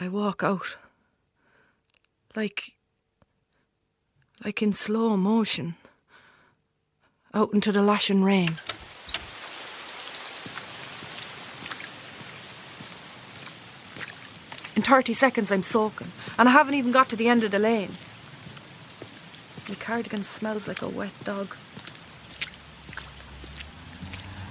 [0.00, 0.76] I walk out.
[2.34, 2.74] Like.
[4.44, 5.76] like in slow motion.
[7.32, 8.56] Out into the lashing rain.
[14.78, 16.06] In 30 seconds, I'm soaking,
[16.38, 17.90] and I haven't even got to the end of the lane.
[19.68, 21.56] My cardigan smells like a wet dog.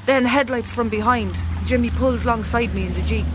[0.05, 1.33] Then headlights from behind.
[1.63, 3.25] Jimmy pulls alongside me in the Jeep.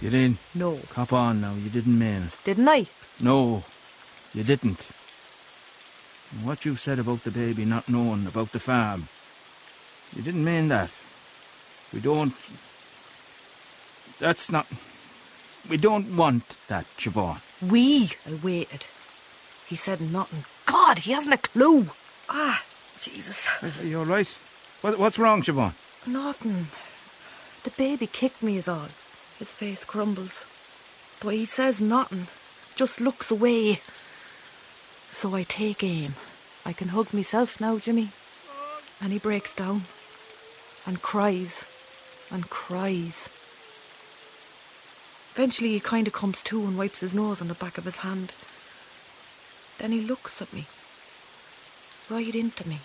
[0.00, 0.38] You didn't.
[0.54, 0.78] No.
[0.90, 2.44] Cop on now, you didn't mean it.
[2.44, 2.86] Didn't I?
[3.18, 3.64] No,
[4.32, 4.86] you didn't.
[6.30, 9.08] And what you said about the baby not knowing about the farm,
[10.14, 10.92] you didn't mean that.
[11.92, 12.34] We don't.
[14.18, 14.66] That's not.
[15.68, 17.40] We don't want that, Siobhan.
[17.62, 18.10] We.
[18.26, 18.86] I waited.
[19.66, 20.44] He said nothing.
[20.66, 21.88] God, he hasn't a clue.
[22.28, 22.62] Ah,
[23.00, 23.48] Jesus.
[23.62, 24.28] Are you all right?
[24.80, 25.72] What, what's wrong, Siobhan?
[26.06, 26.68] Nothing.
[27.64, 28.88] The baby kicked me is all.
[29.38, 30.46] His face crumbles.
[31.20, 32.28] But he says nothing.
[32.74, 33.80] Just looks away.
[35.10, 36.14] So I take aim.
[36.64, 38.10] I can hug myself now, Jimmy.
[39.00, 39.82] And he breaks down.
[40.86, 41.64] And cries.
[42.30, 43.28] And cries.
[45.34, 47.98] Eventually he kind of comes to and wipes his nose on the back of his
[47.98, 48.32] hand.
[49.78, 50.66] Then he looks at me.
[52.08, 52.80] Right into me.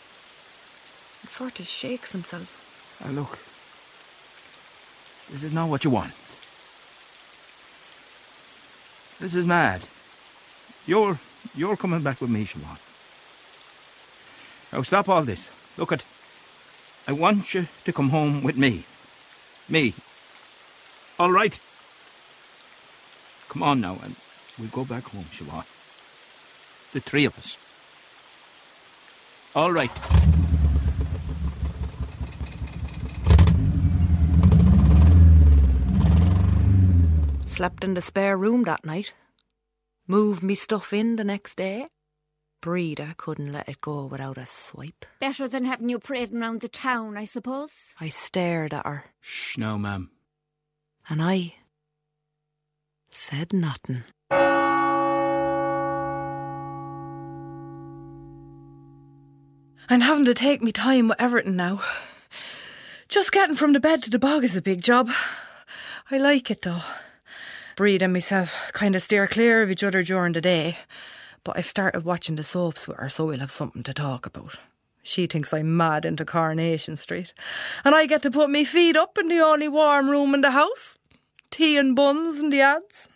[1.22, 3.00] And sort of shakes himself.
[3.04, 3.40] Now look.
[5.32, 6.12] This is not what you want.
[9.20, 9.82] This is mad.
[10.86, 11.20] You're
[11.56, 12.78] you're coming back with me, Siobhan.
[14.74, 15.50] Now stop all this.
[15.78, 16.04] Look at.
[17.08, 18.84] I want you to come home with me.
[19.72, 19.94] Me.
[21.18, 21.58] All right.
[23.48, 24.18] Come on now, and
[24.60, 25.64] we'll go back home, Siobhan.
[26.92, 27.56] The three of us.
[29.56, 29.90] All right.
[37.46, 39.14] Slept in the spare room that night.
[40.06, 41.88] Moved me stuff in the next day.
[42.62, 45.06] Breda couldn't let it go without a swipe.
[45.20, 47.96] Better than having you parading round the town, I suppose.
[48.00, 50.12] I stared at her, Shh, no, ma'am.
[51.10, 51.56] and I
[53.10, 54.04] said nothing.
[59.90, 61.82] I'm having to take me time with everything now.
[63.10, 65.10] Just getting from the bed to the bog is a big job.
[66.10, 66.82] I like it though.
[67.76, 70.78] Breda and myself kind of steer clear of each other during the day,
[71.44, 74.58] but I've started watching the soaps with her so we'll have something to talk about.
[75.04, 77.34] She thinks I'm mad into Coronation Street,
[77.84, 80.52] and I get to put me feet up in the only warm room in the
[80.52, 80.98] house.
[81.50, 83.10] Tea and buns and the ads.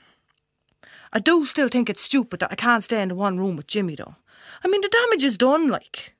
[1.13, 3.67] I do still think it's stupid that I can't stay in the one room with
[3.67, 4.15] Jimmy though.
[4.63, 6.15] I mean, the damage is done, like.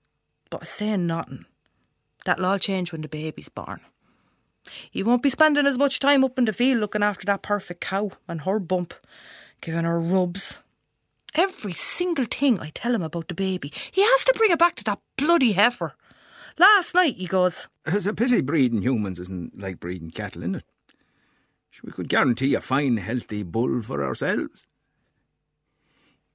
[0.49, 1.45] But I'm saying nothing.
[2.25, 3.81] That'll all change when the baby's born.
[4.89, 7.81] He won't be spending as much time up in the field looking after that perfect
[7.81, 8.93] cow and her bump,
[9.61, 10.59] giving her rubs.
[11.35, 14.75] Every single thing I tell him about the baby, he has to bring it back
[14.75, 15.93] to that bloody heifer.
[16.57, 20.63] Last night he goes, It's a pity breeding humans isn't like breeding cattle, isn't it?
[21.83, 24.65] We could guarantee a fine, healthy bull for ourselves.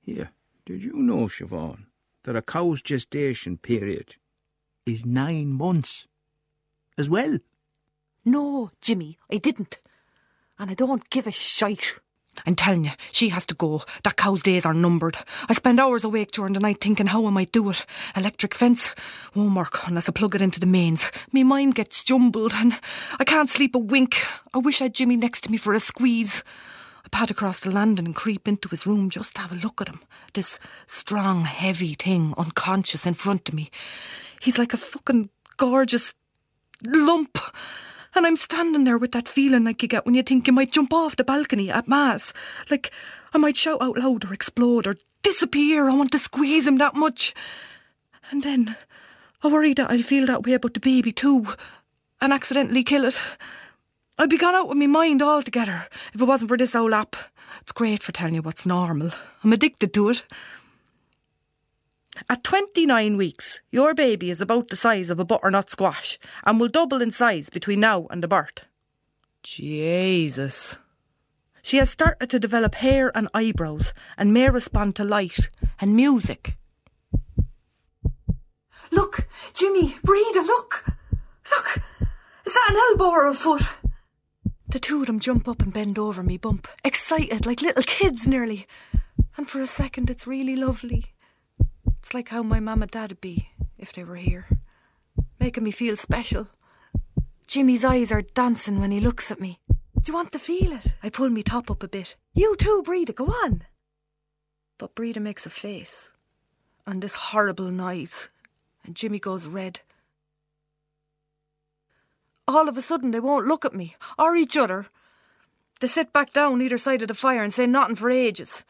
[0.03, 0.30] Here,
[0.66, 1.86] did you know, Siobhan,
[2.24, 4.16] that a cow's gestation period
[4.84, 6.07] is nine months
[6.98, 7.38] as well?
[8.22, 9.80] No, Jimmy, I didn't.
[10.59, 11.94] And I don't give a shite.
[12.47, 13.82] I'm telling you, she has to go.
[14.05, 15.16] That cow's days are numbered.
[15.49, 17.84] I spend hours awake during the night thinking how I might do it.
[18.16, 18.95] Electric fence
[19.34, 21.11] won't work unless I plug it into the mains.
[21.32, 22.78] Me mind gets jumbled and
[23.18, 24.16] I can't sleep a wink.
[24.55, 26.43] I wish I'd Jimmy next to me for a squeeze.
[27.05, 29.80] I pad across the landing and creep into his room just to have a look
[29.80, 30.01] at him.
[30.34, 33.70] This strong, heavy thing, unconscious in front of me.
[34.41, 36.14] He's like a fucking gorgeous
[36.84, 37.38] lump.
[38.14, 40.72] And I'm standing there with that feeling like you get when you think you might
[40.72, 42.32] jump off the balcony at Mass.
[42.70, 42.90] Like
[43.32, 45.88] I might shout out loud or explode or disappear.
[45.88, 47.34] I want to squeeze him that much.
[48.30, 48.76] And then
[49.42, 51.46] I worry that I'll feel that way about the baby too
[52.20, 53.20] and accidentally kill it.
[54.18, 57.16] I'd be gone out with my mind altogether if it wasn't for this old app.
[57.62, 59.11] It's great for telling you what's normal.
[59.42, 60.22] I'm addicted to it.
[62.28, 66.68] At 29 weeks, your baby is about the size of a butternut squash and will
[66.68, 68.66] double in size between now and the birth.
[69.42, 70.76] Jesus.
[71.62, 75.50] She has started to develop hair and eyebrows and may respond to light
[75.80, 76.56] and music.
[78.90, 80.84] Look, Jimmy, Breda, look!
[81.50, 81.78] Look!
[82.44, 83.62] Is that an elbow or a foot?
[84.68, 88.26] The two of them jump up and bend over me bump, excited like little kids
[88.26, 88.66] nearly.
[89.36, 91.06] And for a second, it's really lovely.
[92.01, 94.46] It's like how my mum and dad'd be if they were here,
[95.38, 96.48] making me feel special.
[97.46, 99.61] Jimmy's eyes are dancing when he looks at me.
[100.01, 100.94] Do you want to feel it?
[101.03, 102.16] I pull me top up a bit.
[102.32, 103.64] You too, Breda, go on.
[104.78, 106.14] But Breda makes a face
[106.86, 108.30] and this horrible noise,
[108.82, 109.80] and Jimmy goes red.
[112.48, 114.86] All of a sudden, they won't look at me or each other.
[115.80, 118.64] They sit back down either side of the fire and say nothing for ages.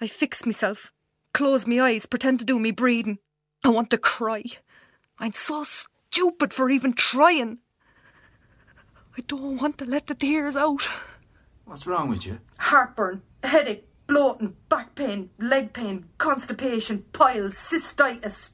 [0.00, 0.92] I fix myself,
[1.32, 3.18] close me eyes, pretend to do me breathing.
[3.64, 4.44] I want to cry.
[5.18, 7.58] I'm so stupid for even trying.
[9.16, 10.88] I don't want to let the tears out.
[11.64, 12.38] What's wrong with you?
[12.58, 18.50] Heartburn, headache, bloating, back pain, leg pain, constipation, piles, cystitis.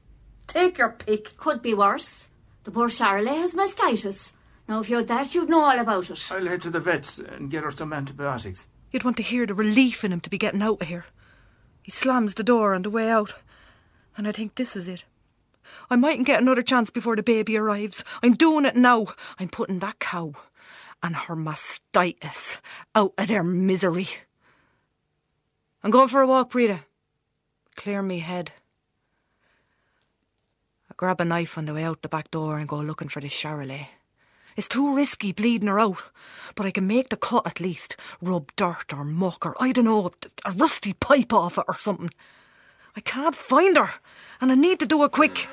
[0.47, 1.37] Take your pick.
[1.37, 2.27] Could be worse.
[2.63, 4.33] The poor Charolais has mastitis.
[4.67, 6.27] Now, if you're that, you'd know all about it.
[6.31, 8.67] I'll head to the vet's and get her some antibiotics.
[8.91, 11.05] You'd want to hear the relief in him to be getting out of here.
[11.89, 13.33] He slams the door on the way out,
[14.15, 15.05] and I think this is it.
[15.89, 18.03] I mightn't get another chance before the baby arrives.
[18.21, 19.07] I'm doing it now.
[19.39, 20.33] I'm putting that cow
[21.01, 22.59] and her mastitis
[22.93, 24.07] out of their misery.
[25.83, 26.81] I'm going for a walk, Rita.
[27.75, 28.51] Clear me head.
[30.91, 33.19] I grab a knife on the way out the back door and go looking for
[33.19, 33.87] the Charolais.
[34.59, 36.09] It's too risky bleeding her out,
[36.53, 37.95] but I can make the cut at least.
[38.21, 40.11] Rub dirt or muck or, I don't know,
[40.43, 42.09] a rusty pipe off it or something.
[42.93, 43.89] I can't find her,
[44.41, 45.47] and I need to do it quick.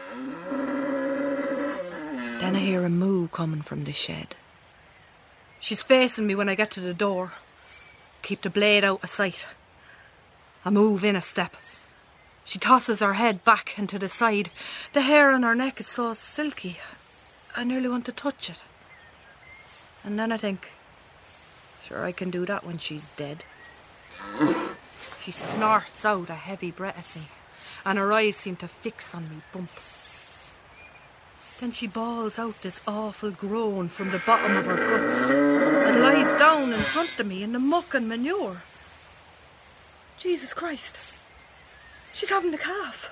[2.41, 4.35] Then I hear a moo coming from the shed.
[5.61, 7.35] She's facing me when I get to the door.
[8.23, 9.47] Keep the blade out of sight.
[10.65, 11.55] I move in a step.
[12.45, 14.51] She tosses her head back into the side.
[14.95, 16.79] The hair on her neck is so silky.
[17.57, 18.63] I nearly want to touch it.
[20.07, 20.73] And then I think,
[21.83, 23.45] sure, I can do that when she's dead.
[25.27, 27.27] She snorts out a heavy breath at me,
[27.85, 29.71] and her eyes seem to fix on me bump.
[31.59, 36.39] Then she bawls out this awful groan from the bottom of her guts and lies
[36.39, 38.63] down in front of me in the muck and manure.
[40.17, 41.01] Jesus Christ.
[42.13, 43.11] She's having the calf.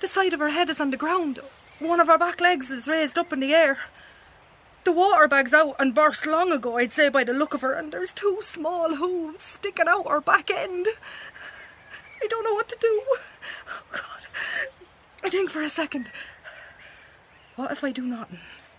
[0.00, 1.38] The side of her head is on the ground.
[1.78, 3.78] One of her back legs is raised up in the air.
[4.84, 7.74] The water bag's out and burst long ago, I'd say, by the look of her,
[7.74, 10.86] and there's two small hooves sticking out her back end.
[12.22, 13.02] I don't know what to do.
[13.68, 14.26] Oh, God.
[15.22, 16.10] I think for a second.
[17.56, 18.38] What if I do nothing?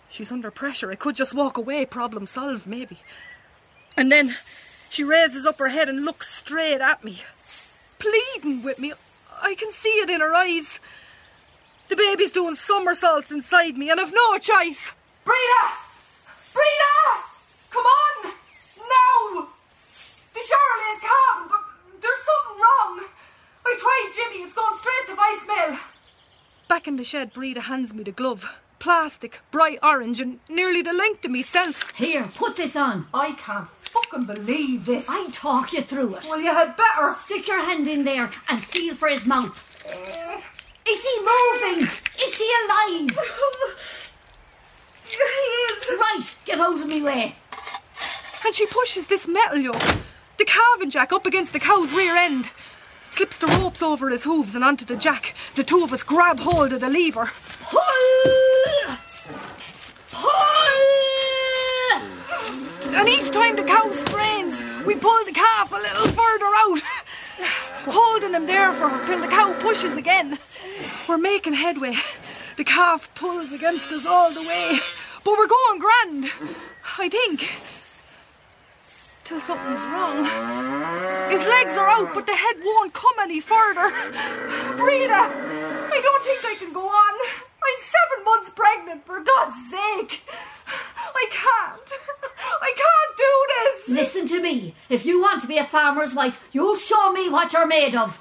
[0.10, 0.92] She's under pressure.
[0.92, 3.00] I could just walk away, problem solved, maybe.
[3.96, 4.36] And then
[4.90, 7.22] she raises up her head and looks straight at me,
[8.00, 8.94] pleading with me.
[9.42, 10.80] I can see it in her eyes.
[11.90, 14.94] The baby's doing somersaults inside me, and I've no choice.
[15.24, 15.91] Breda!
[16.54, 16.96] Breda!
[17.70, 18.34] Come on!
[18.78, 19.48] Now!
[20.34, 21.62] The Charolais is calm, but
[22.02, 23.08] there's something wrong.
[23.66, 25.80] I tried Jimmy, it's gone straight to voicemail.
[26.68, 28.60] Back in the shed, Breda hands me the glove.
[28.80, 31.92] Plastic, bright orange, and nearly the length of myself.
[31.96, 33.08] Here, put this on.
[33.14, 35.08] I can't fucking believe this.
[35.08, 36.26] I'll talk you through it.
[36.28, 37.14] Well, you had better.
[37.14, 39.86] Stick your hand in there and feel for his mouth.
[39.86, 40.42] Eh.
[40.88, 41.88] Is he moving?
[42.24, 43.10] Is he alive?
[46.00, 47.36] Right, get out of me way.
[48.46, 49.82] And she pushes this metal yoke,
[50.38, 52.50] the calving jack, up against the cow's rear end.
[53.10, 55.36] Slips the ropes over his hooves and onto the jack.
[55.56, 57.30] The two of us grab hold of the lever.
[57.64, 58.98] Pull!
[60.12, 60.32] Pull!
[62.96, 66.82] And each time the cow strains, we pull the calf a little further out,
[67.86, 70.40] holding him there for her till the cow pushes again.
[71.08, 71.96] We're making headway.
[72.58, 74.80] The calf pulls against us all the way,
[75.24, 76.26] but we're going grand,
[76.98, 77.50] I think.
[79.24, 80.26] Till something's wrong.
[81.30, 83.90] His legs are out, but the head won't come any further.
[84.76, 85.22] Breda,
[85.94, 87.14] I don't think I can go on.
[87.64, 90.24] I'm seven months pregnant, for God's sake.
[90.68, 92.00] I can't.
[92.62, 93.98] I can't do this.
[93.98, 94.76] Listen to me.
[94.90, 98.20] If you want to be a farmer's wife, you'll show me what you're made of.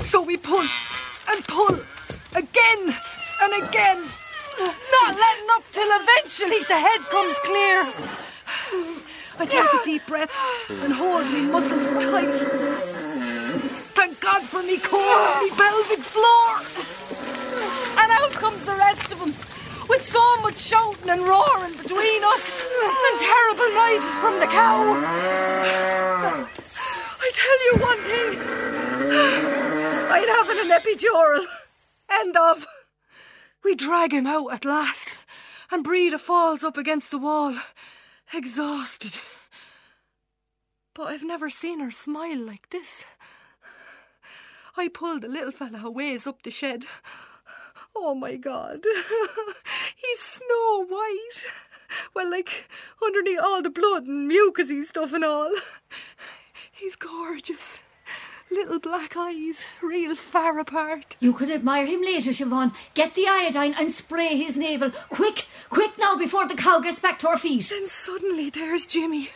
[0.00, 0.66] So we pull
[1.30, 1.78] and pull
[2.34, 2.96] again
[3.42, 4.04] and again,
[4.66, 7.92] not letting up till eventually the head comes clear.
[9.38, 10.30] I take a deep breath
[10.68, 12.34] and hold my muscles tight.
[13.94, 16.60] Thank God for me core, me pelvic floor.
[18.00, 19.34] And out comes the rest of them,
[19.88, 22.50] with so much shouting and roaring between us,
[23.06, 24.96] and terrible noises from the cow.
[27.22, 28.38] I tell you one thing,
[30.10, 31.46] I'd have an epidural.
[32.10, 32.66] End of.
[33.64, 35.14] We drag him out at last,
[35.70, 37.56] and Breda falls up against the wall,
[38.32, 39.20] exhausted.
[40.94, 43.04] But I've never seen her smile like this.
[44.76, 46.84] I pull the little fella a ways up the shed.
[47.94, 48.84] Oh my god.
[49.96, 51.44] He's snow white.
[52.14, 52.68] Well, like,
[53.04, 55.52] underneath all the blood and mucusy stuff and all.
[56.72, 57.78] He's gorgeous.
[58.52, 61.16] Little black eyes, real far apart.
[61.20, 62.74] You can admire him later, Siobhan.
[62.94, 64.90] Get the iodine and spray his navel.
[64.90, 67.68] Quick, quick now before the cow gets back to her feet.
[67.70, 69.28] Then suddenly there's Jimmy,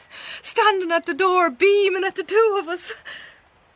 [0.43, 2.93] standing at the door, beaming at the two of us.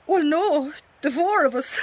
[0.08, 0.72] Well, no,
[1.02, 1.78] the four of us.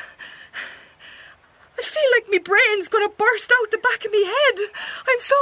[1.79, 4.69] I feel me brain's gonna burst out the back of me head.
[5.07, 5.35] I'm so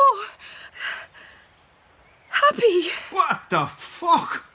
[2.29, 2.89] happy.
[3.09, 4.45] What the fuck?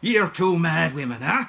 [0.00, 1.46] You're two mad women, huh?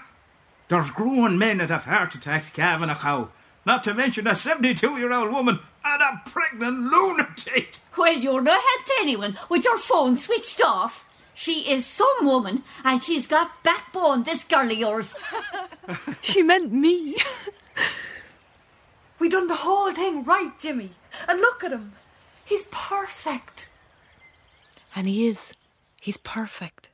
[0.68, 3.30] There's grown men that have heart attacks calving a cow,
[3.66, 7.80] not to mention a 72 year old woman and a pregnant lunatic.
[7.98, 11.06] Well, you're no help to anyone with your phone switched off.
[11.34, 15.14] She is some woman, and she's got backbone, this girl of yours.
[16.22, 17.16] She meant me.
[19.20, 20.92] we done the whole thing right, Jimmy.
[21.28, 21.94] And look at him.
[22.44, 23.70] He's perfect.
[24.96, 25.54] And he is.
[26.02, 26.90] He's perfect.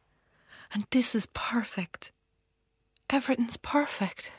[0.74, 2.11] And this is perfect.
[3.12, 4.32] Everything's perfect.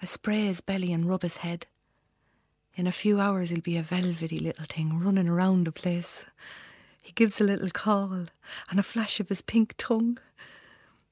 [0.00, 1.66] I spray his belly and rub his head.
[2.74, 6.24] In a few hours, he'll be a velvety little thing running around the place.
[7.02, 8.26] He gives a little call
[8.70, 10.18] and a flash of his pink tongue.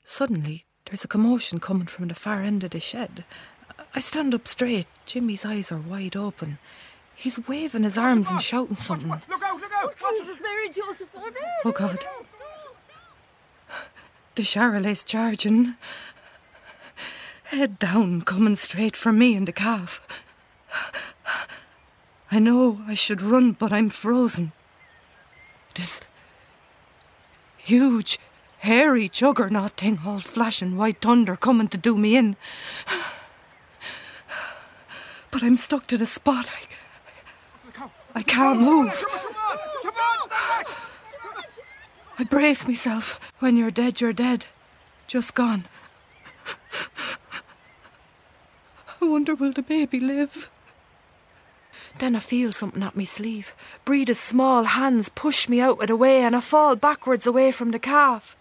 [0.03, 3.25] Suddenly, there's a commotion coming from the far end of the shed.
[3.95, 4.87] I stand up straight.
[5.05, 6.59] Jimmy's eyes are wide open.
[7.15, 9.11] He's waving his arms and shouting something.
[9.29, 9.95] Look out, look out!
[10.17, 11.49] Jesus, Mary Joseph, oh no.
[11.67, 11.99] Oh God.
[14.37, 15.75] The Charolais charging.
[17.51, 20.25] Head down, coming straight for me and the calf.
[22.31, 24.53] I know I should run, but I'm frozen.
[25.75, 26.01] This
[27.57, 28.21] huge,
[28.59, 32.37] hairy juggernaut thing, all flashing white thunder coming to do me in.
[35.33, 36.53] But I'm stuck to the spot.
[37.77, 39.05] I, I can't move.
[42.17, 43.33] I brace myself.
[43.41, 44.47] When you're dead, you're dead.
[45.09, 45.65] Just gone.
[49.01, 50.51] I wonder will the baby live?
[51.99, 53.55] Then I feel something at me sleeve.
[53.85, 57.71] Breda's small hands push me out of the way and I fall backwards away from
[57.71, 58.37] the calf.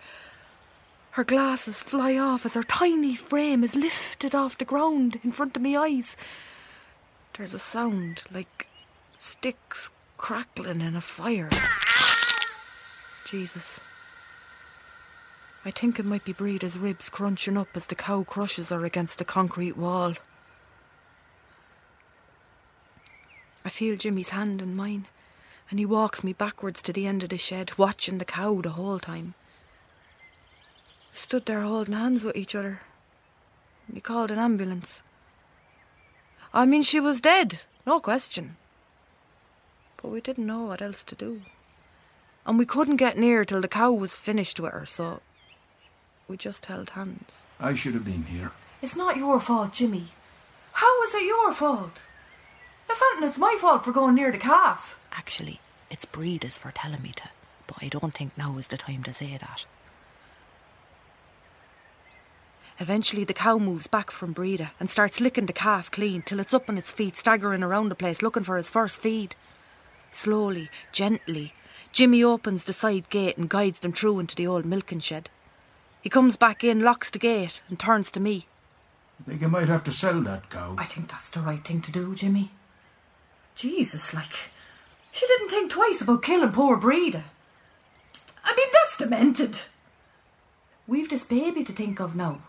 [1.12, 5.56] Her glasses fly off as her tiny frame is lifted off the ground in front
[5.58, 6.16] of me eyes.
[7.34, 8.68] There's a sound like
[9.18, 11.50] sticks crackling in a fire.
[13.26, 13.80] Jesus.
[15.66, 19.18] I think it might be Breda's ribs crunching up as the cow crushes her against
[19.18, 20.14] the concrete wall.
[23.66, 25.08] I feel Jimmy's hand in mine,
[25.70, 28.72] and he walks me backwards to the end of the shed, watching the cow the
[28.72, 29.34] whole time.
[31.12, 32.82] We stood there holding hands with each other.
[33.88, 35.04] And he called an ambulance.
[36.54, 38.56] I mean, she was dead, no question.
[40.02, 41.42] But we didn't know what else to do.
[42.46, 45.22] And we couldn't get near till the cow was finished with her, so
[46.28, 47.42] we just held hands.
[47.60, 48.52] I should have been here.
[48.82, 50.06] It's not your fault, Jimmy.
[50.72, 51.98] How is it your fault?
[52.90, 55.00] If anything, it's my fault for going near the calf.
[55.12, 55.60] Actually,
[55.90, 57.30] it's Breda's for telling me to,
[57.68, 59.66] but I don't think now is the time to say that.
[62.80, 66.54] Eventually, the cow moves back from Breda and starts licking the calf clean till it's
[66.54, 69.36] up on its feet, staggering around the place looking for his first feed.
[70.12, 71.54] Slowly, gently,
[71.92, 75.30] Jimmy opens the side gate and guides them through into the old milking shed.
[76.02, 78.48] He comes back in, locks the gate, and turns to me.
[79.20, 80.76] I think you might have to sell that cow.
[80.78, 82.52] I think that's the right thing to do, Jimmy.
[83.56, 84.52] Jesus, like,
[85.12, 87.24] she didn't think twice about killing poor Breda.
[88.44, 89.60] I mean, that's demented.
[90.88, 92.42] We've this baby to think of now.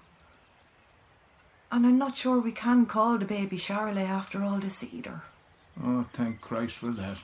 [1.73, 5.23] And I'm not sure we can call the baby Charolais after all this either.
[5.83, 7.19] Oh, thank Christ for that.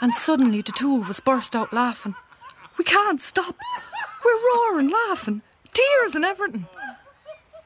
[0.00, 2.14] And suddenly, the two of us burst out laughing.
[2.78, 3.56] We can't stop.
[4.24, 6.66] We're roaring, laughing, tears and everything.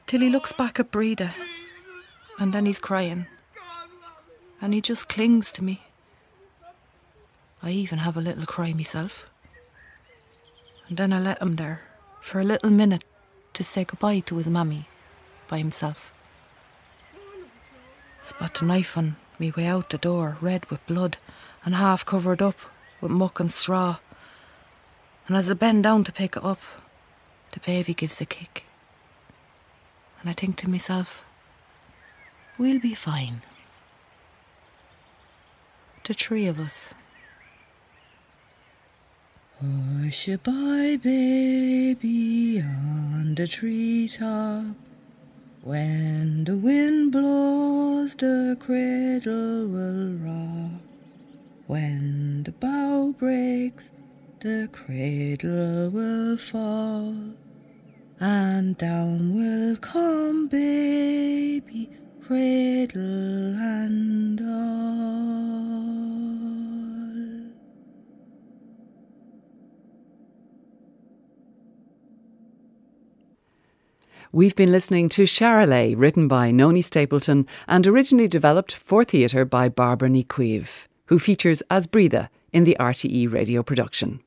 [0.05, 1.33] Till he looks back at Breda,
[2.39, 3.27] and then he's crying.
[4.61, 5.83] And he just clings to me.
[7.61, 9.29] I even have a little cry myself.
[10.87, 11.81] And then I let him there
[12.21, 13.03] for a little minute
[13.53, 14.87] to say goodbye to his mammy
[15.47, 16.13] by himself.
[18.21, 21.17] Spot the knife on me way out the door, red with blood
[21.63, 22.55] and half covered up
[23.01, 23.97] with muck and straw.
[25.27, 26.61] And as I bend down to pick it up,
[27.51, 28.65] the baby gives a kick.
[30.21, 31.24] And I think to myself,
[32.57, 33.41] we'll be fine.
[36.03, 36.93] The three of us.
[39.61, 44.75] Hush-a-bye, baby, on the treetop.
[45.61, 50.81] When the wind blows, the cradle will rock.
[51.67, 53.89] When the bough breaks,
[54.41, 57.15] the cradle will fall.
[58.19, 61.89] And down will come baby,
[62.27, 64.45] cradle and all.
[74.31, 79.69] We've been listening to Charolais, written by Noni Stapleton and originally developed for theatre by
[79.69, 84.19] Barbara Ní who features as Breda in the RTE radio production.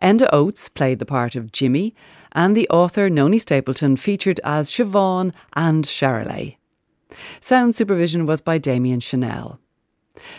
[0.00, 1.96] Enda Oates played the part of Jimmy,
[2.30, 6.56] and the author Noni Stapleton featured as Siobhan and Charolais.
[7.40, 9.58] Sound supervision was by Damian Chennells.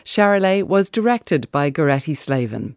[0.04, 2.76] Charolais was directed by Goretti Slavin.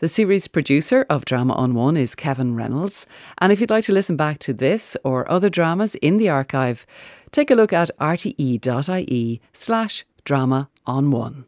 [0.00, 3.06] The series producer of Drama on One is Kevin Reynolds.
[3.38, 6.84] And if you'd like to listen back to this or other dramas in the archive,
[7.30, 11.44] take a look at rte.ie slash drama on one.